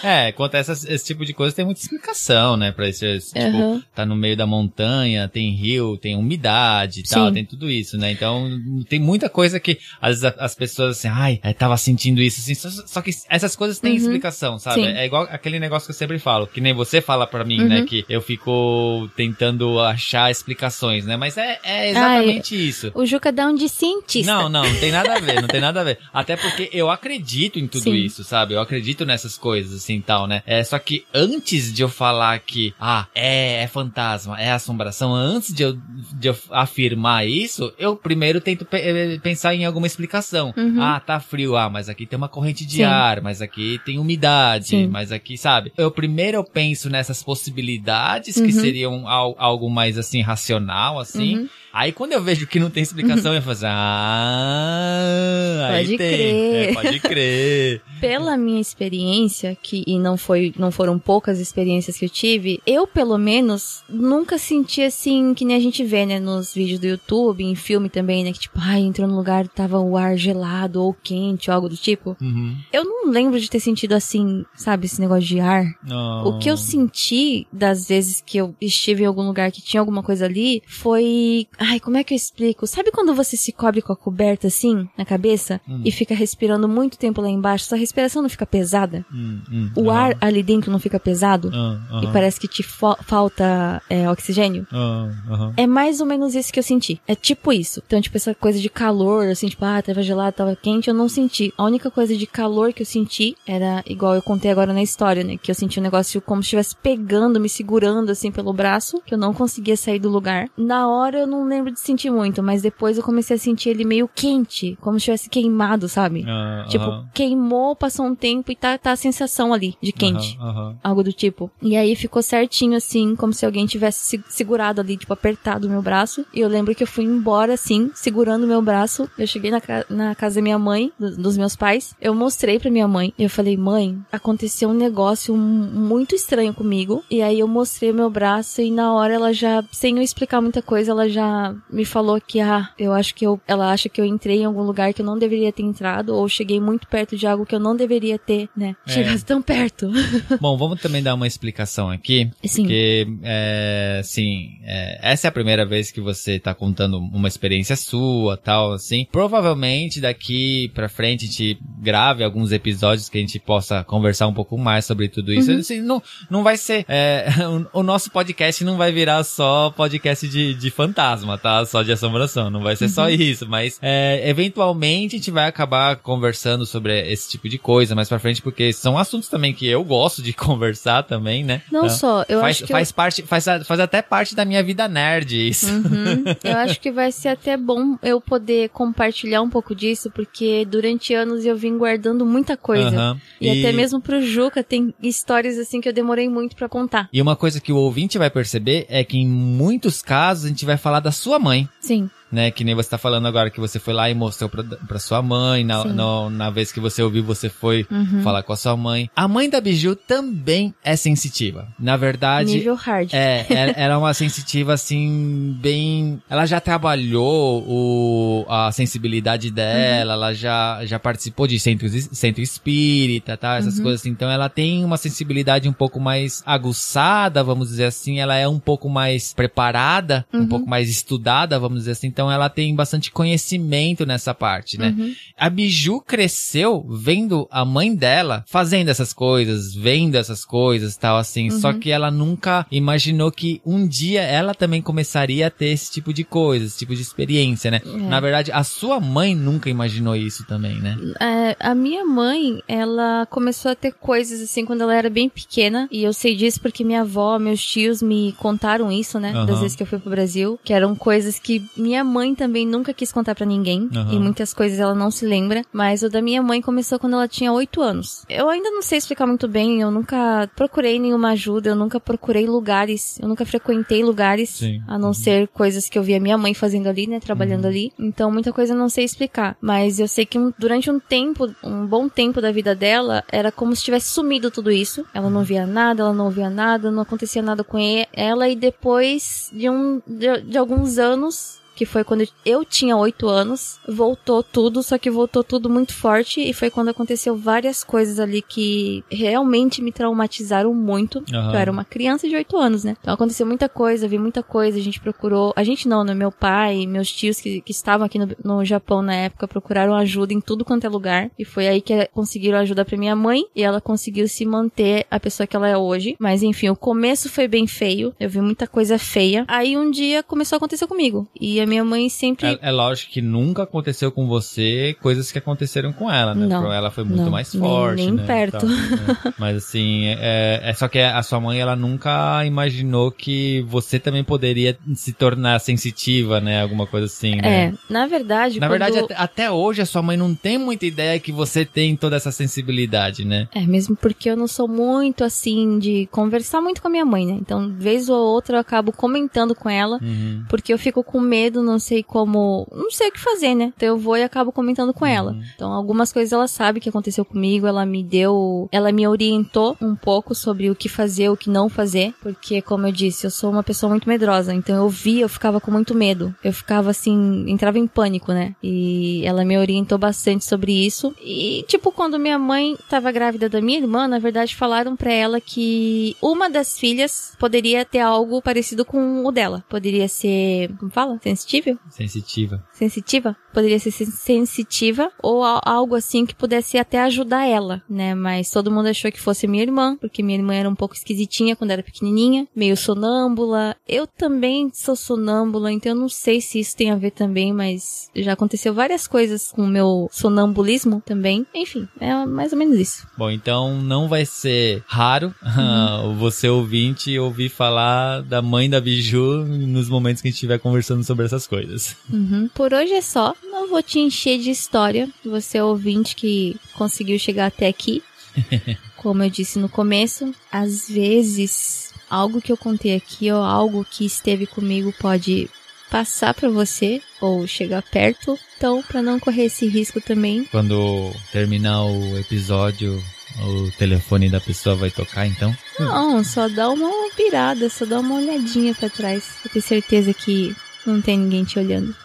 É, 0.03 0.31
quanto 0.31 0.55
a 0.55 0.59
essas- 0.59 0.85
esse 0.85 1.05
tipo 1.05 1.25
de 1.25 1.33
coisa 1.33 1.55
tem 1.55 1.65
muita 1.65 1.81
explicação, 1.81 2.55
né? 2.57 2.71
Pra 2.71 2.87
isso, 2.87 3.05
esse, 3.05 3.33
tipo, 3.33 3.45
Aham. 3.57 3.83
tá 3.93 4.05
no 4.05 4.15
meio 4.15 4.37
da 4.37 4.45
montanha, 4.45 5.24
tem 5.27 5.51
rio, 5.55 5.97
tem 5.97 6.15
umidade 6.15 6.99
e 7.01 7.03
tal, 7.03 7.31
tem 7.31 7.45
tudo 7.45 7.69
isso, 7.69 7.97
né? 7.97 8.11
Então, 8.11 8.49
tem 8.89 8.99
muita 8.99 9.29
coisa 9.29 9.59
que, 9.59 9.77
às 10.01 10.21
vezes, 10.21 10.35
as 10.39 10.55
pessoas 10.55 10.97
assim, 10.97 11.07
ai, 11.07 11.39
eu 11.43 11.53
tava 11.53 11.77
sentindo 11.77 12.21
isso, 12.21 12.39
assim, 12.41 12.53
só, 12.55 12.69
só 12.85 13.01
que 13.01 13.11
essas 13.29 13.55
coisas 13.55 13.79
têm 13.79 13.91
Uhum. 13.91 13.97
explicação, 13.97 14.59
sabe? 14.59 14.81
Sim. 14.81 14.87
É 14.87 15.05
igual 15.05 15.23
aquele 15.31 15.59
negócio 15.59 15.87
que 15.87 15.91
eu 15.91 15.97
sempre 15.97 16.19
falo, 16.19 16.47
que 16.47 16.59
nem 16.61 16.73
você 16.73 17.01
fala 17.01 17.25
pra 17.27 17.43
mim, 17.45 17.61
Uhum. 17.61 17.67
né? 17.67 17.85
Que 17.85 18.05
eu 18.09 18.21
fico 18.21 19.09
tentando 19.15 19.79
achar 19.79 20.29
explicações, 20.31 21.05
né? 21.05 21.15
Mas 21.17 21.37
é, 21.37 21.59
é 21.63 21.89
exatamente 21.89 22.55
isso. 22.55 22.91
O 22.93 23.05
Juca 23.05 23.31
dá 23.31 23.47
um 23.47 23.55
de 23.55 23.67
cientista. 23.69 24.31
Não, 24.31 24.49
não, 24.49 24.63
não 24.63 24.79
tem 24.79 24.91
nada 24.91 25.13
a 25.15 25.19
ver, 25.19 25.41
não 25.41 25.47
tem 25.49 25.61
nada 25.61 25.81
a 25.81 25.83
ver. 25.83 25.99
Até 26.13 26.35
porque 26.35 26.69
eu 26.73 26.89
acredito 26.89 27.59
em 27.59 27.67
tudo 27.67 27.83
Sim. 27.83 27.95
isso, 27.95 28.23
sabe? 28.23 28.53
Eu 28.53 28.59
acredito 28.61 29.05
nessas 29.05 29.37
coisas, 29.37 29.73
assim, 29.73 30.01
tal, 30.01 30.27
né? 30.27 30.41
É, 30.45 30.63
só 30.63 30.77
que 30.79 31.05
antes 31.13 31.73
de 31.73 31.81
eu 31.81 31.89
falar 31.89 32.39
que, 32.39 32.73
ah, 32.79 33.07
é, 33.13 33.63
é 33.63 33.67
fantasma, 33.67 34.39
é 34.39 34.51
assombração, 34.51 35.14
antes 35.15 35.53
de 35.53 35.63
eu, 35.63 35.73
de 36.19 36.27
eu 36.27 36.35
afirmar 36.51 37.25
isso, 37.27 37.73
eu 37.79 37.95
primeiro 37.95 38.39
tento 38.41 38.65
pe- 38.65 38.77
eh, 38.77 39.19
pensar 39.19 39.55
em 39.55 39.65
alguma 39.65 39.87
explicação. 39.87 40.53
Uhum. 40.55 40.81
Ah, 40.81 40.99
tá 40.99 41.19
frio, 41.19 41.55
ah, 41.55 41.69
mas 41.69 41.89
aqui 41.89 42.05
tem 42.05 42.17
uma 42.17 42.29
corrente 42.29 42.65
de 42.65 42.77
Sim. 42.77 42.83
ar, 42.83 43.21
mas 43.21 43.41
aqui 43.41 43.79
tem 43.85 43.97
umidade, 43.99 44.67
Sim. 44.67 44.87
mas 44.87 45.11
aqui, 45.11 45.37
sabe? 45.37 45.71
Eu 45.77 45.89
primeiro 45.91 46.37
eu 46.37 46.43
penso 46.43 46.89
nessas 46.89 47.23
possibilidades 47.23 48.35
que 48.35 48.41
Uhum. 48.41 48.51
seriam 48.51 49.07
al- 49.07 49.35
algo 49.37 49.69
mais, 49.69 49.97
assim, 49.97 50.21
racional, 50.21 50.99
assim. 50.99 51.37
Uhum. 51.39 51.49
Aí 51.75 51.91
quando 51.91 52.13
eu 52.13 52.23
vejo 52.23 52.47
que 52.47 52.57
não 52.57 52.69
tem 52.69 52.81
explicação, 52.81 53.33
eu 53.33 53.41
falo 53.41 53.51
assim, 53.51 53.65
ah, 53.67 55.67
aí 55.71 55.83
Pode 55.83 55.97
tem. 55.97 56.07
crer. 56.09 56.69
É, 56.69 56.73
pode 56.73 56.99
crer. 57.01 57.81
Pela 57.99 58.37
minha 58.37 58.61
experiência, 58.61 59.57
que 59.61 59.83
e 59.85 59.99
não 59.99 60.15
foi, 60.15 60.53
não 60.57 60.71
foram 60.71 60.97
poucas 60.97 61.37
experiências 61.37 61.97
que 61.97 62.05
eu 62.05 62.09
tive, 62.09 62.61
eu 62.65 62.87
pelo 62.87 63.17
menos 63.17 63.83
nunca 63.89 64.37
senti 64.37 64.83
assim 64.83 65.33
que 65.33 65.43
nem 65.43 65.57
a 65.57 65.59
gente 65.59 65.83
vê, 65.83 66.05
né, 66.05 66.17
nos 66.17 66.53
vídeos 66.53 66.79
do 66.79 66.87
YouTube, 66.87 67.43
em 67.43 67.55
filme 67.55 67.89
também, 67.89 68.23
né, 68.23 68.31
que 68.31 68.39
tipo, 68.39 68.57
ai, 68.57 68.79
entrou 68.79 69.05
no 69.05 69.17
lugar 69.17 69.45
tava 69.49 69.77
o 69.79 69.97
ar 69.97 70.17
gelado 70.17 70.81
ou 70.81 70.93
quente, 70.93 71.49
ou 71.49 71.55
algo 71.55 71.67
do 71.67 71.75
tipo. 71.75 72.15
Uhum. 72.21 72.55
Eu 72.71 72.85
não 72.85 73.11
lembro 73.11 73.37
de 73.37 73.49
ter 73.49 73.59
sentido 73.59 73.91
assim, 73.93 74.45
sabe, 74.55 74.85
esse 74.85 75.01
negócio 75.01 75.27
de 75.27 75.41
ar. 75.41 75.65
Não. 75.83 76.27
O 76.27 76.39
que 76.39 76.49
eu 76.49 76.55
senti 76.55 77.45
das 77.51 77.89
vezes 77.89 78.23
que 78.25 78.37
eu 78.37 78.55
estive 78.61 79.03
em 79.03 79.07
algum 79.07 79.27
lugar 79.27 79.51
que 79.51 79.61
tinha 79.61 79.81
alguma 79.81 80.01
coisa 80.01 80.23
ali 80.25 80.63
foi. 80.67 81.47
Ai, 81.67 81.79
como 81.79 81.97
é 81.97 82.03
que 82.03 82.13
eu 82.13 82.15
explico? 82.15 82.67
Sabe 82.67 82.91
quando 82.91 83.13
você 83.15 83.35
se 83.37 83.51
cobre 83.51 83.81
com 83.81 83.91
a 83.93 83.95
coberta 83.95 84.47
assim, 84.47 84.87
na 84.97 85.05
cabeça, 85.05 85.59
Hum. 85.67 85.81
e 85.85 85.91
fica 85.91 86.13
respirando 86.13 86.67
muito 86.67 86.97
tempo 86.97 87.21
lá 87.21 87.29
embaixo? 87.29 87.65
Sua 87.65 87.77
respiração 87.77 88.21
não 88.21 88.29
fica 88.29 88.45
pesada? 88.45 89.05
Hum, 89.11 89.41
hum, 89.51 89.71
O 89.75 89.89
ar 89.89 90.15
ali 90.21 90.43
dentro 90.43 90.71
não 90.71 90.79
fica 90.79 90.99
pesado? 90.99 91.49
Ah, 91.53 92.01
E 92.03 92.07
parece 92.11 92.39
que 92.39 92.47
te 92.47 92.61
fa- 92.63 92.97
falta 93.01 93.81
é, 93.89 94.09
oxigênio? 94.09 94.67
Ah. 94.71 95.51
É 95.57 95.65
mais 95.67 95.99
ou 96.01 96.05
menos 96.05 96.35
isso 96.35 96.51
que 96.51 96.59
eu 96.59 96.63
senti. 96.63 96.99
É 97.07 97.15
tipo 97.15 97.51
isso. 97.53 97.81
Então, 97.85 97.99
tipo, 98.01 98.17
essa 98.17 98.33
coisa 98.35 98.59
de 98.59 98.69
calor, 98.69 99.27
assim, 99.27 99.47
tipo, 99.47 99.63
ah, 99.65 99.81
tava 99.81 100.01
gelado, 100.03 100.35
tava 100.35 100.55
quente, 100.55 100.87
eu 100.89 100.93
não 100.93 101.07
senti. 101.09 101.53
A 101.57 101.63
única 101.63 101.89
coisa 101.89 102.15
de 102.15 102.25
calor 102.27 102.73
que 102.73 102.81
eu 102.81 102.85
senti 102.85 103.35
era 103.47 103.83
igual 103.87 104.13
eu 104.15 104.21
contei 104.21 104.51
agora 104.51 104.73
na 104.73 104.81
história, 104.83 105.23
né? 105.23 105.37
Que 105.37 105.51
eu 105.51 105.55
senti 105.55 105.79
um 105.79 105.83
negócio 105.83 106.21
como 106.21 106.41
se 106.41 106.47
estivesse 106.47 106.75
pegando, 106.75 107.39
me 107.39 107.49
segurando, 107.49 108.09
assim, 108.11 108.31
pelo 108.31 108.51
braço, 108.53 109.01
que 109.05 109.13
eu 109.13 109.17
não 109.17 109.33
conseguia 109.33 109.77
sair 109.77 109.99
do 109.99 110.09
lugar. 110.09 110.49
Na 110.57 110.87
hora 110.89 111.19
eu 111.19 111.27
não 111.27 111.44
lembro 111.47 111.71
de 111.71 111.79
sentir 111.79 112.09
muito, 112.09 112.41
mas 112.43 112.61
depois 112.61 112.97
eu 112.97 113.03
comecei 113.03 113.35
a 113.35 113.39
sentir 113.39 113.69
ele 113.69 113.83
meio 113.85 114.07
quente, 114.13 114.77
como 114.81 114.99
se 114.99 115.05
tivesse 115.05 115.29
queimado, 115.29 115.87
sabe? 115.87 116.23
Ah, 116.27 116.65
Tipo, 116.67 117.05
queimou, 117.13 117.75
passou 117.75 118.05
um 118.05 118.15
tempo 118.15 118.51
e 118.51 118.55
tá, 118.55 118.77
tá 118.77 118.91
a 118.91 118.95
sensação 118.95 119.53
ali 119.53 119.75
de 119.81 119.91
quente. 119.91 120.37
Aham, 120.39 120.49
aham. 120.49 120.75
Algo 120.83 121.03
do 121.03 121.13
tipo. 121.13 121.49
E 121.61 121.75
aí 121.75 121.95
ficou 121.95 122.21
certinho, 122.21 122.75
assim, 122.75 123.15
como 123.15 123.33
se 123.33 123.45
alguém 123.45 123.65
tivesse 123.65 123.99
se- 124.07 124.23
segurado 124.29 124.81
ali, 124.81 124.97
tipo, 124.97 125.13
apertado 125.13 125.67
o 125.67 125.69
meu 125.69 125.81
braço. 125.81 126.25
E 126.33 126.39
eu 126.39 126.47
lembro 126.49 126.73
que 126.75 126.83
eu 126.83 126.87
fui 126.87 127.03
embora, 127.03 127.53
assim, 127.53 127.89
segurando 127.93 128.43
o 128.43 128.47
meu 128.47 128.61
braço. 128.61 129.09
Eu 129.17 129.27
cheguei 129.27 129.51
na, 129.51 129.61
ca- 129.61 129.85
na 129.89 130.13
casa 130.15 130.35
da 130.35 130.41
minha 130.41 130.59
mãe, 130.59 130.91
do- 130.99 131.15
dos 131.17 131.37
meus 131.37 131.55
pais. 131.55 131.95
Eu 132.01 132.13
mostrei 132.13 132.59
pra 132.59 132.69
minha 132.71 132.87
mãe. 132.87 133.13
Eu 133.17 133.29
falei, 133.29 133.55
mãe, 133.57 133.97
aconteceu 134.11 134.69
um 134.69 134.73
negócio 134.73 135.35
mu- 135.35 135.65
muito 135.87 136.15
estranho 136.15 136.53
comigo. 136.53 137.03
E 137.09 137.21
aí 137.21 137.39
eu 137.39 137.47
mostrei 137.47 137.91
o 137.91 137.95
meu 137.95 138.09
braço 138.09 138.61
e 138.61 138.71
na 138.71 138.93
hora 138.93 139.13
ela 139.13 139.33
já, 139.33 139.63
sem 139.71 139.95
eu 139.97 140.03
explicar 140.03 140.41
muita 140.41 140.61
coisa, 140.61 140.91
ela 140.91 141.07
já 141.09 141.25
me 141.69 141.85
falou 141.85 142.19
que, 142.19 142.39
ah, 142.39 142.69
eu 142.77 142.93
acho 142.93 143.13
que 143.13 143.25
eu, 143.25 143.39
ela 143.47 143.71
acha 143.71 143.89
que 143.89 143.99
eu 143.99 144.05
entrei 144.05 144.41
em 144.41 144.45
algum 144.45 144.61
lugar 144.61 144.93
que 144.93 145.01
eu 145.01 145.05
não 145.05 145.17
deveria 145.17 145.51
ter 145.51 145.63
entrado, 145.63 146.15
ou 146.15 146.27
cheguei 146.27 146.59
muito 146.59 146.87
perto 146.87 147.17
de 147.17 147.27
algo 147.27 147.45
que 147.45 147.55
eu 147.55 147.59
não 147.59 147.75
deveria 147.75 148.17
ter, 148.17 148.49
né? 148.55 148.75
É. 148.87 148.91
Chegado 148.91 149.23
tão 149.23 149.41
perto. 149.41 149.91
Bom, 150.39 150.57
vamos 150.57 150.81
também 150.81 151.01
dar 151.01 151.15
uma 151.15 151.27
explicação 151.27 151.89
aqui. 151.89 152.29
Sim. 152.43 152.63
Porque, 152.63 153.07
é, 153.23 153.97
assim, 153.99 154.59
é, 154.63 155.11
essa 155.11 155.27
é 155.27 155.29
a 155.29 155.31
primeira 155.31 155.65
vez 155.65 155.91
que 155.91 156.01
você 156.01 156.39
tá 156.39 156.53
contando 156.53 156.97
uma 156.97 157.27
experiência 157.27 157.75
sua, 157.75 158.37
tal, 158.37 158.73
assim. 158.73 159.07
Provavelmente 159.11 160.01
daqui 160.01 160.69
pra 160.73 160.89
frente 160.89 161.25
a 161.25 161.27
gente 161.27 161.57
grave 161.79 162.23
alguns 162.23 162.51
episódios 162.51 163.09
que 163.09 163.17
a 163.17 163.21
gente 163.21 163.39
possa 163.39 163.83
conversar 163.83 164.27
um 164.27 164.33
pouco 164.33 164.57
mais 164.57 164.85
sobre 164.85 165.09
tudo 165.09 165.33
isso. 165.33 165.51
Uhum. 165.51 165.59
Assim, 165.59 165.81
não, 165.81 166.01
não 166.29 166.43
vai 166.43 166.57
ser, 166.57 166.85
é, 166.87 167.27
o, 167.73 167.79
o 167.79 167.83
nosso 167.83 168.11
podcast 168.11 168.63
não 168.63 168.77
vai 168.77 168.91
virar 168.91 169.23
só 169.23 169.71
podcast 169.71 170.27
de, 170.27 170.53
de 170.53 170.69
fantasma, 170.69 171.24
tá? 171.37 171.65
Só 171.65 171.81
de 171.83 171.91
assombração. 171.91 172.49
Não 172.49 172.61
vai 172.61 172.75
ser 172.75 172.89
só 172.89 173.03
Uhum. 173.03 173.09
isso, 173.09 173.47
mas, 173.47 173.77
é, 173.81 174.29
eventualmente 174.29 175.15
a 175.15 175.17
gente 175.17 175.31
vai 175.31 175.47
acabar 175.47 175.95
conversando 175.97 176.65
sobre 176.65 177.11
esse 177.11 177.29
tipo 177.29 177.49
de 177.49 177.57
coisa 177.57 177.95
mais 177.95 178.07
pra 178.09 178.19
frente, 178.19 178.41
porque 178.41 178.71
são 178.71 178.97
assuntos 178.97 179.27
também 179.29 179.53
que 179.53 179.67
eu 179.67 179.83
gosto 179.83 180.21
de 180.21 180.31
conversar 180.33 181.03
também, 181.03 181.43
né? 181.43 181.61
Não 181.71 181.83
Tá? 181.83 181.89
só, 181.89 182.25
eu 182.29 182.39
faz, 182.39 182.57
acho 182.57 182.65
que 182.65 182.71
faz 182.71 182.91
parte, 182.91 183.21
faz, 183.23 183.45
faz 183.65 183.79
até 183.79 184.01
parte 184.01 184.35
da 184.35 184.45
minha 184.45 184.63
vida 184.63 184.87
nerd 184.87 185.49
isso. 185.49 185.67
eu, 185.67 185.75
Uhum. 185.75 186.23
eu 186.43 186.55
acho 186.57 186.79
que 186.79 186.91
vai 186.91 187.11
ser 187.11 187.29
até 187.29 187.55
bom 187.57 187.97
eu 188.01 188.19
poder 188.21 188.69
compartilhar 188.69 189.41
um 189.41 189.49
pouco 189.49 189.75
disso, 189.75 190.09
porque 190.11 190.65
durante 190.65 191.13
anos 191.13 191.45
eu 191.45 191.55
vim 191.55 191.77
guardando 191.77 192.25
muita 192.25 192.55
coisa. 192.57 192.95
Aham. 192.95 193.17
E, 193.41 193.49
até 193.49 193.71
mesmo 193.71 194.01
pro 194.01 194.21
Juca 194.25 194.63
tem 194.63 194.93
histórias 195.01 195.57
assim 195.57 195.79
que 195.81 195.87
eu 195.89 195.93
demorei 195.93 196.27
muito 196.29 196.55
pra 196.55 196.67
contar. 196.69 197.09
E 197.11 197.21
uma 197.21 197.35
coisa 197.35 197.59
que 197.59 197.71
o 197.71 197.75
ouvinte 197.77 198.17
vai 198.17 198.29
perceber 198.29 198.85
é 198.89 199.03
que 199.03 199.17
em 199.17 199.27
muitos 199.27 200.01
casos 200.01 200.45
a 200.45 200.47
gente 200.47 200.65
vai 200.65 200.77
falar 200.77 200.99
da 200.99 201.11
sua 201.15 201.39
mãe. 201.39 201.67
Sim. 201.79 202.09
Né? 202.31 202.51
Que 202.51 202.63
nem 202.63 202.75
você 202.75 202.89
tá 202.89 202.97
falando 202.97 203.27
agora, 203.27 203.49
que 203.49 203.59
você 203.59 203.79
foi 203.79 203.93
lá 203.93 204.09
e 204.09 204.13
mostrou 204.13 204.49
pra, 204.49 204.63
pra 204.63 204.99
sua 204.99 205.21
mãe, 205.21 205.63
na, 205.63 205.83
no- 205.85 206.29
na 206.29 206.49
vez 206.49 206.71
que 206.71 206.79
você 206.79 207.01
ouviu, 207.01 207.23
você 207.23 207.49
foi 207.49 207.85
Uhum. 207.91 208.21
falar 208.23 208.43
com 208.43 208.53
a 208.53 208.57
sua 208.57 208.75
mãe. 208.75 209.09
A 209.15 209.27
mãe 209.27 209.49
da 209.49 209.61
Biju 209.61 209.95
também 209.95 210.73
é 210.83 210.95
sensitiva. 210.95 211.67
Na 211.79 211.95
verdade, 211.97 212.53
Nível 212.53 212.75
hard. 212.75 213.09
é, 213.13 213.45
ela, 213.49 213.71
ela 213.77 213.93
é 213.93 213.97
uma 213.97 214.13
sensitiva 214.13 214.73
assim, 214.73 215.55
bem. 215.61 216.21
Ela 216.29 216.45
já 216.45 216.59
trabalhou 216.59 217.63
o, 217.67 218.45
a 218.49 218.71
sensibilidade 218.71 219.51
dela, 219.51 220.13
ela 220.13 220.33
já, 220.33 220.85
já 220.85 220.99
participou 220.99 221.47
de 221.47 221.59
centros, 221.59 221.93
es- 221.93 222.09
centro 222.13 222.41
espírita, 222.41 223.37
tá? 223.37 223.57
Essas 223.57 223.79
coisas 223.79 224.01
assim. 224.01 224.09
Então 224.09 224.29
ela 224.29 224.49
tem 224.49 224.83
uma 224.83 224.97
sensibilidade 224.97 225.67
um 225.69 225.73
pouco 225.73 225.99
mais 225.99 226.41
aguçada, 226.45 227.43
vamos 227.43 227.69
dizer 227.69 227.85
assim. 227.85 228.19
Ela 228.19 228.35
é 228.35 228.47
um 228.47 228.59
pouco 228.59 228.89
mais 228.89 229.33
preparada, 229.33 230.25
um 230.33 230.39
Uhum. 230.39 230.47
pouco 230.47 230.69
mais 230.69 230.89
estudada, 230.89 231.57
vamos 231.59 231.79
dizer 231.79 231.91
assim. 231.91 232.07
Então 232.07 232.24
ela 232.31 232.49
tem 232.49 232.75
bastante 232.75 233.11
conhecimento 233.11 234.05
nessa 234.05 234.33
parte, 234.33 234.77
né? 234.77 234.93
Uhum. 234.97 235.13
A 235.37 235.49
Biju 235.49 236.01
cresceu 236.01 236.85
vendo 236.89 237.47
a 237.51 237.65
mãe 237.65 237.95
dela 237.95 238.43
fazendo 238.47 238.89
essas 238.89 239.13
coisas, 239.13 239.73
vendo 239.73 240.15
essas 240.15 240.45
coisas 240.45 240.97
tal 240.97 241.17
assim. 241.17 241.49
Só 241.49 241.73
que 241.73 241.91
ela 241.91 242.11
nunca 242.11 242.65
imaginou 242.71 243.31
que 243.31 243.61
um 243.65 243.87
dia 243.87 244.21
ela 244.21 244.53
também 244.53 244.81
começaria 244.81 245.47
a 245.47 245.51
ter 245.51 245.67
esse 245.67 245.91
tipo 245.91 246.13
de 246.13 246.23
coisa, 246.23 246.65
esse 246.65 246.77
tipo 246.77 246.95
de 246.95 247.01
experiência, 247.01 247.71
né? 247.71 247.81
É. 247.85 247.89
Na 247.89 248.19
verdade, 248.19 248.51
a 248.51 248.63
sua 248.63 248.99
mãe 248.99 249.35
nunca 249.35 249.69
imaginou 249.69 250.15
isso 250.15 250.45
também, 250.45 250.79
né? 250.79 250.97
É, 251.19 251.55
a 251.59 251.75
minha 251.75 252.05
mãe, 252.05 252.61
ela 252.67 253.25
começou 253.29 253.71
a 253.71 253.75
ter 253.75 253.93
coisas 253.93 254.41
assim 254.41 254.65
quando 254.65 254.81
ela 254.81 254.95
era 254.95 255.09
bem 255.09 255.29
pequena. 255.29 255.87
E 255.91 256.03
eu 256.03 256.13
sei 256.13 256.35
disso 256.35 256.61
porque 256.61 256.83
minha 256.83 257.01
avó, 257.01 257.37
meus 257.39 257.63
tios 257.63 258.01
me 258.01 258.33
contaram 258.33 258.91
isso, 258.91 259.19
né? 259.19 259.31
Aham. 259.31 259.45
Das 259.45 259.59
vezes 259.59 259.75
que 259.75 259.83
eu 259.83 259.87
fui 259.87 259.99
pro 259.99 260.09
Brasil. 260.09 260.59
Que 260.63 260.73
eram 260.73 260.95
coisas 260.95 261.39
que 261.39 261.63
minha 261.75 262.03
mãe 262.05 262.33
também 262.33 262.65
nunca 262.65 262.93
quis 262.93 263.11
contar 263.11 263.35
pra 263.35 263.45
ninguém. 263.45 263.89
Aham. 263.93 264.13
E 264.13 264.19
muitas 264.19 264.53
coisas 264.53 264.79
ela 264.79 264.95
não 264.95 265.11
se 265.11 265.25
lembra. 265.25 265.63
Mas 265.73 266.03
o 266.03 266.09
da 266.09 266.21
minha 266.21 266.41
mãe 266.41 266.61
começou 266.61 266.99
quando 266.99 267.13
ela 267.13 267.27
tinha 267.27 267.51
8 267.51 267.81
anos. 267.81 268.25
Eu 268.29 268.47
ainda 268.49 268.69
não 268.71 268.81
sei 268.81 268.97
explicar 268.97 269.27
muito 269.27 269.47
bem. 269.47 269.81
Eu 269.81 269.91
nunca 269.91 270.49
procurei 270.55 270.99
nenhuma 270.99 271.31
ajuda. 271.31 271.69
Eu 271.69 271.75
nunca 271.75 271.99
procurei 271.99 272.45
lugares. 272.45 273.19
Eu 273.19 273.27
nunca 273.27 273.45
frequentei 273.45 274.03
lugares. 274.03 274.51
Sim. 274.51 274.81
A 274.87 274.97
não 274.97 275.13
ser 275.13 275.47
coisas 275.49 275.89
que 275.89 275.97
eu 275.97 276.03
via 276.03 276.19
minha 276.19 276.37
mãe 276.37 276.53
fazendo 276.53 276.87
ali, 276.87 277.07
né? 277.07 277.19
Trabalhando 277.19 277.65
ali. 277.65 277.91
Então, 277.99 278.31
muita 278.31 278.53
coisa 278.53 278.73
eu 278.73 278.77
não 278.77 278.89
sei 278.89 279.03
explicar. 279.03 279.57
Mas 279.59 279.99
eu 279.99 280.07
sei 280.07 280.25
que 280.25 280.37
durante 280.57 280.89
um 280.89 280.99
tempo, 280.99 281.53
um 281.63 281.85
bom 281.85 282.07
tempo 282.07 282.39
da 282.39 282.51
vida 282.51 282.75
dela, 282.75 283.23
era 283.31 283.51
como 283.51 283.75
se 283.75 283.83
tivesse 283.83 284.11
sumido 284.11 284.51
tudo 284.51 284.71
isso. 284.71 285.05
Ela 285.13 285.29
não 285.29 285.43
via 285.43 285.65
nada, 285.65 286.03
ela 286.03 286.13
não 286.13 286.25
ouvia 286.25 286.49
nada, 286.49 286.91
não 286.91 287.01
acontecia 287.01 287.41
nada 287.41 287.63
com 287.63 287.77
ela. 288.13 288.47
E 288.47 288.55
depois 288.55 289.49
de, 289.51 289.69
um, 289.69 290.01
de, 290.05 290.41
de 290.41 290.57
alguns 290.57 290.97
anos, 290.97 291.59
que 291.75 291.85
foi 291.85 292.03
quando 292.03 292.25
eu 292.45 292.63
tinha 292.63 292.95
oito 292.95 293.27
anos, 293.27 293.79
voltou 293.87 294.41
tudo, 294.41 294.81
só 294.81 294.97
que 294.97 295.09
voltou 295.09 295.43
tudo 295.43 295.69
muito 295.69 295.93
forte 295.93 296.41
e 296.41 296.53
foi 296.53 296.69
quando 296.69 296.89
aconteceu 296.89 297.35
várias 297.35 297.83
coisas 297.83 298.19
ali 298.19 298.41
que 298.41 299.03
realmente 299.09 299.81
me 299.81 299.91
traumatizaram 299.91 300.73
muito. 300.73 301.23
Aham. 301.31 301.53
Eu 301.53 301.59
era 301.59 301.71
uma 301.71 301.83
criança 301.83 302.27
de 302.27 302.35
oito 302.35 302.57
anos, 302.57 302.83
né? 302.83 302.95
Então 303.01 303.13
aconteceu 303.13 303.45
muita 303.45 303.67
coisa, 303.67 304.07
vi 304.07 304.17
muita 304.17 304.41
coisa, 304.41 304.77
a 304.77 304.81
gente 304.81 304.99
procurou, 304.99 305.53
a 305.55 305.63
gente 305.63 305.87
não, 305.87 306.03
né? 306.03 306.13
Meu 306.13 306.31
pai, 306.31 306.85
meus 306.85 307.11
tios 307.11 307.39
que, 307.39 307.61
que 307.61 307.71
estavam 307.71 308.05
aqui 308.05 308.17
no, 308.17 308.29
no 308.43 308.65
Japão 308.65 309.01
na 309.01 309.13
época 309.13 309.47
procuraram 309.47 309.95
ajuda 309.95 310.33
em 310.33 310.39
tudo 310.39 310.63
quanto 310.63 310.85
é 310.85 310.89
lugar 310.89 311.29
e 311.37 311.43
foi 311.43 311.67
aí 311.67 311.81
que 311.81 312.07
conseguiram 312.07 312.57
ajuda 312.59 312.85
pra 312.85 312.97
minha 312.97 313.15
mãe 313.15 313.45
e 313.55 313.63
ela 313.63 313.81
conseguiu 313.81 314.27
se 314.27 314.45
manter 314.45 315.05
a 315.11 315.19
pessoa 315.19 315.45
que 315.45 315.55
ela 315.55 315.67
é 315.67 315.77
hoje. 315.77 316.15
Mas 316.19 316.41
enfim, 316.43 316.69
o 316.69 316.75
começo 316.75 317.29
foi 317.29 317.47
bem 317.47 317.67
feio, 317.67 318.13
eu 318.19 318.29
vi 318.29 318.39
muita 318.39 318.67
coisa 318.67 318.97
feia. 318.97 319.45
Aí 319.47 319.77
um 319.77 319.91
dia 319.91 320.23
começou 320.23 320.55
a 320.55 320.57
acontecer 320.57 320.87
comigo 320.87 321.27
e 321.39 321.59
a 321.65 321.67
minha 321.67 321.83
mãe 321.83 322.07
sempre 322.09 322.47
É, 322.47 322.59
é 322.61 322.71
lógico 322.71 323.11
que 323.11 323.21
nunca 323.21 323.63
aconteceu 323.63 324.11
com 324.11 324.27
você 324.27 324.95
coisas 325.01 325.31
que 325.31 325.37
aconteceram 325.37 325.91
com 325.91 326.09
ela, 326.11 326.33
né? 326.33 326.45
Não. 326.47 326.71
Ela 326.71 326.89
foi 326.91 327.03
muito 327.03 327.23
Não, 327.23 327.31
mais 327.31 327.53
nem- 327.53 327.61
forte, 327.61 328.03
nem 328.05 328.11
né? 328.13 328.23
perto. 328.25 328.65
Né? 328.65 328.75
Mas 329.37 329.57
assim, 329.57 330.05
é, 330.19 330.61
é 330.63 330.73
só 330.73 330.87
que 330.87 330.99
a 330.99 331.21
sua 331.23 331.39
mãe, 331.39 331.59
ela 331.59 331.75
nunca 331.75 332.43
imaginou 332.45 333.11
que 333.11 333.61
você 333.67 333.99
também 333.99 334.23
poderia 334.23 334.77
se 334.95 335.13
tornar 335.13 335.59
sensitiva, 335.59 336.39
né? 336.39 336.61
Alguma 336.61 336.87
coisa 336.87 337.05
assim, 337.07 337.35
né? 337.35 337.65
É, 337.65 337.73
na 337.89 338.07
verdade, 338.07 338.59
Na 338.59 338.67
quando... 338.67 338.79
verdade, 338.79 338.99
até, 338.99 339.15
até 339.15 339.51
hoje 339.51 339.81
a 339.81 339.85
sua 339.85 340.01
mãe 340.01 340.15
não 340.17 340.33
tem 340.33 340.57
muita 340.57 340.85
ideia 340.85 341.19
que 341.19 341.31
você 341.31 341.65
tem 341.65 341.95
toda 341.95 342.15
essa 342.15 342.31
sensibilidade, 342.31 343.25
né? 343.25 343.47
É, 343.53 343.61
mesmo 343.61 343.95
porque 343.95 344.29
eu 344.29 344.37
não 344.37 344.47
sou 344.47 344.67
muito 344.67 345.23
assim 345.23 345.77
de 345.79 346.07
conversar 346.11 346.61
muito 346.61 346.81
com 346.81 346.87
a 346.87 346.91
minha 346.91 347.05
mãe, 347.05 347.25
né? 347.25 347.37
Então, 347.39 347.73
vez 347.77 348.09
ou 348.09 348.17
outra 348.19 348.57
eu 348.57 348.61
acabo 348.61 348.91
comentando 348.91 349.53
com 349.55 349.69
ela, 349.69 349.99
Uhum. 350.01 350.43
porque 350.49 350.73
eu 350.73 350.77
fico 350.77 351.03
com 351.03 351.19
medo, 351.19 351.54
não 351.63 351.79
sei 351.79 352.03
como, 352.03 352.67
não 352.71 352.91
sei 352.91 353.09
o 353.09 353.11
que 353.11 353.19
fazer, 353.19 353.55
né? 353.55 353.73
Então 353.75 353.89
eu 353.89 353.97
vou 353.97 354.17
e 354.17 354.23
acabo 354.23 354.51
comentando 354.51 354.93
com 354.93 355.05
ela. 355.05 355.31
Uhum. 355.31 355.43
Então, 355.55 355.71
algumas 355.71 356.11
coisas 356.11 356.31
ela 356.31 356.47
sabe 356.47 356.79
que 356.79 356.89
aconteceu 356.89 357.25
comigo, 357.25 357.67
ela 357.67 357.85
me 357.85 358.03
deu, 358.03 358.67
ela 358.71 358.91
me 358.91 359.07
orientou 359.07 359.77
um 359.81 359.95
pouco 359.95 360.33
sobre 360.33 360.69
o 360.69 360.75
que 360.75 360.89
fazer, 360.89 361.29
o 361.29 361.37
que 361.37 361.49
não 361.49 361.69
fazer, 361.69 362.13
porque 362.21 362.61
como 362.61 362.87
eu 362.87 362.91
disse, 362.91 363.25
eu 363.25 363.31
sou 363.31 363.51
uma 363.51 363.63
pessoa 363.63 363.89
muito 363.89 364.07
medrosa, 364.07 364.53
então 364.53 364.75
eu 364.75 364.89
via, 364.89 365.23
eu 365.23 365.29
ficava 365.29 365.59
com 365.59 365.71
muito 365.71 365.93
medo. 365.93 366.33
Eu 366.43 366.53
ficava 366.53 366.89
assim, 366.89 367.45
entrava 367.47 367.79
em 367.79 367.87
pânico, 367.87 368.31
né? 368.31 368.55
E 368.61 369.25
ela 369.25 369.43
me 369.43 369.57
orientou 369.57 369.97
bastante 369.97 370.45
sobre 370.45 370.85
isso. 370.85 371.13
E 371.21 371.63
tipo, 371.67 371.91
quando 371.91 372.19
minha 372.19 372.39
mãe 372.39 372.77
tava 372.89 373.11
grávida 373.11 373.49
da 373.49 373.61
minha 373.61 373.79
irmã, 373.79 374.07
na 374.07 374.19
verdade 374.19 374.55
falaram 374.55 374.95
pra 374.95 375.11
ela 375.11 375.41
que 375.41 376.15
uma 376.21 376.49
das 376.49 376.79
filhas 376.79 377.33
poderia 377.39 377.85
ter 377.85 377.99
algo 377.99 378.41
parecido 378.41 378.85
com 378.85 379.25
o 379.25 379.31
dela. 379.31 379.63
Poderia 379.69 380.07
ser, 380.07 380.71
como 380.79 380.91
fala? 380.91 381.19
Sensível? 381.45 381.77
Sensitiva. 381.89 382.63
sensitiva, 382.73 383.35
poderia 383.53 383.79
ser 383.79 383.91
sen- 383.91 384.05
sensitiva 384.11 385.11
ou 385.21 385.43
algo 385.43 385.95
assim 385.95 386.25
que 386.25 386.35
pudesse 386.35 386.77
até 386.77 386.99
ajudar 387.03 387.45
ela, 387.47 387.81
né? 387.89 388.13
Mas 388.15 388.49
todo 388.49 388.71
mundo 388.71 388.87
achou 388.87 389.11
que 389.11 389.19
fosse 389.19 389.47
minha 389.47 389.63
irmã, 389.63 389.95
porque 389.99 390.21
minha 390.23 390.37
irmã 390.37 390.53
era 390.55 390.69
um 390.69 390.75
pouco 390.75 390.95
esquisitinha 390.95 391.55
quando 391.55 391.71
era 391.71 391.83
pequenininha, 391.83 392.47
meio 392.55 392.75
sonâmbula. 392.75 393.75
Eu 393.87 394.05
também 394.07 394.69
sou 394.73 394.95
sonâmbula, 394.95 395.71
então 395.71 395.91
eu 395.91 395.95
não 395.97 396.09
sei 396.09 396.41
se 396.41 396.59
isso 396.59 396.75
tem 396.75 396.91
a 396.91 396.95
ver 396.95 397.11
também, 397.11 397.53
mas 397.53 398.09
já 398.15 398.33
aconteceu 398.33 398.73
várias 398.73 399.07
coisas 399.07 399.51
com 399.51 399.63
o 399.63 399.67
meu 399.67 400.09
sonambulismo 400.11 401.01
também. 401.05 401.45
Enfim, 401.55 401.87
é 401.99 402.25
mais 402.25 402.51
ou 402.51 402.57
menos 402.59 402.77
isso. 402.79 403.07
Bom, 403.17 403.29
então 403.29 403.79
não 403.81 404.07
vai 404.07 404.25
ser 404.25 404.83
raro 404.87 405.33
Uhum. 405.45 406.15
você 406.15 406.49
ouvinte 406.49 407.17
ouvir 407.17 407.49
falar 407.49 408.21
da 408.21 408.41
mãe 408.41 408.69
da 408.69 408.81
Biju 408.81 409.45
nos 409.45 409.89
momentos 409.89 410.21
que 410.21 410.27
a 410.27 410.29
gente 410.31 410.35
estiver 410.35 410.59
conversando 410.59 411.03
sobre 411.03 411.25
essas 411.35 411.47
coisas. 411.47 411.95
Uhum. 412.11 412.49
Por 412.53 412.73
hoje 412.73 412.93
é 412.93 413.01
só. 413.01 413.33
Não 413.43 413.67
vou 413.67 413.83
te 413.83 413.99
encher 413.99 414.39
de 414.39 414.49
história. 414.51 415.09
Você 415.25 415.57
é 415.57 415.63
ouvinte 415.63 416.15
que 416.15 416.55
conseguiu 416.73 417.19
chegar 417.19 417.47
até 417.47 417.67
aqui. 417.67 418.01
Como 418.97 419.21
eu 419.23 419.29
disse 419.29 419.59
no 419.59 419.69
começo, 419.69 420.33
às 420.51 420.89
vezes 420.89 421.93
algo 422.09 422.41
que 422.41 422.51
eu 422.51 422.57
contei 422.57 422.95
aqui 422.95 423.31
ou 423.31 423.41
algo 423.41 423.85
que 423.89 424.05
esteve 424.05 424.45
comigo 424.45 424.93
pode 424.99 425.49
passar 425.89 426.33
pra 426.33 426.49
você 426.49 427.01
ou 427.21 427.45
chegar 427.45 427.81
perto. 427.83 428.37
Então, 428.57 428.81
pra 428.83 429.01
não 429.01 429.19
correr 429.19 429.45
esse 429.45 429.67
risco 429.67 430.01
também, 430.01 430.45
Quando 430.45 431.11
terminar 431.31 431.83
o 431.83 432.17
episódio, 432.17 433.01
o 433.43 433.71
telefone 433.77 434.29
da 434.29 434.39
pessoa 434.39 434.75
vai 434.75 434.89
tocar, 434.89 435.27
então. 435.27 435.55
não, 435.79 436.23
só 436.23 436.47
dá 436.47 436.69
uma 436.69 436.89
pirada, 437.15 437.69
só 437.69 437.85
dá 437.85 437.99
uma 437.99 438.15
olhadinha 438.15 438.73
pra 438.73 438.89
trás, 438.89 439.25
pra 439.41 439.51
ter 439.51 439.61
certeza 439.61 440.13
que 440.13 440.55
não 440.85 441.01
tem 441.01 441.17
ninguém 441.17 441.43
te 441.43 441.59
olhando. 441.59 441.95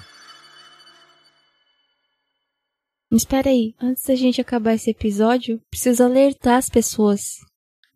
Espera 3.12 3.50
aí, 3.50 3.74
antes 3.80 4.04
da 4.04 4.14
gente 4.14 4.40
acabar 4.40 4.74
esse 4.74 4.90
episódio, 4.90 5.60
preciso 5.68 6.04
alertar 6.04 6.58
as 6.58 6.68
pessoas. 6.68 7.20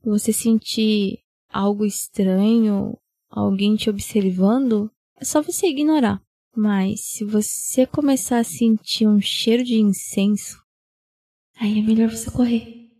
Se 0.02 0.08
você 0.08 0.32
sentir 0.32 1.20
algo 1.48 1.86
estranho, 1.86 2.98
alguém 3.30 3.76
te 3.76 3.88
observando, 3.88 4.90
é 5.20 5.24
só 5.24 5.40
você 5.40 5.68
ignorar. 5.68 6.20
Mas 6.56 7.00
se 7.00 7.24
você 7.24 7.86
começar 7.86 8.38
a 8.38 8.44
sentir 8.44 9.06
um 9.06 9.20
cheiro 9.20 9.62
de 9.62 9.80
incenso, 9.80 10.60
aí 11.56 11.78
é 11.78 11.82
melhor 11.82 12.10
você 12.10 12.30
correr. 12.30 12.90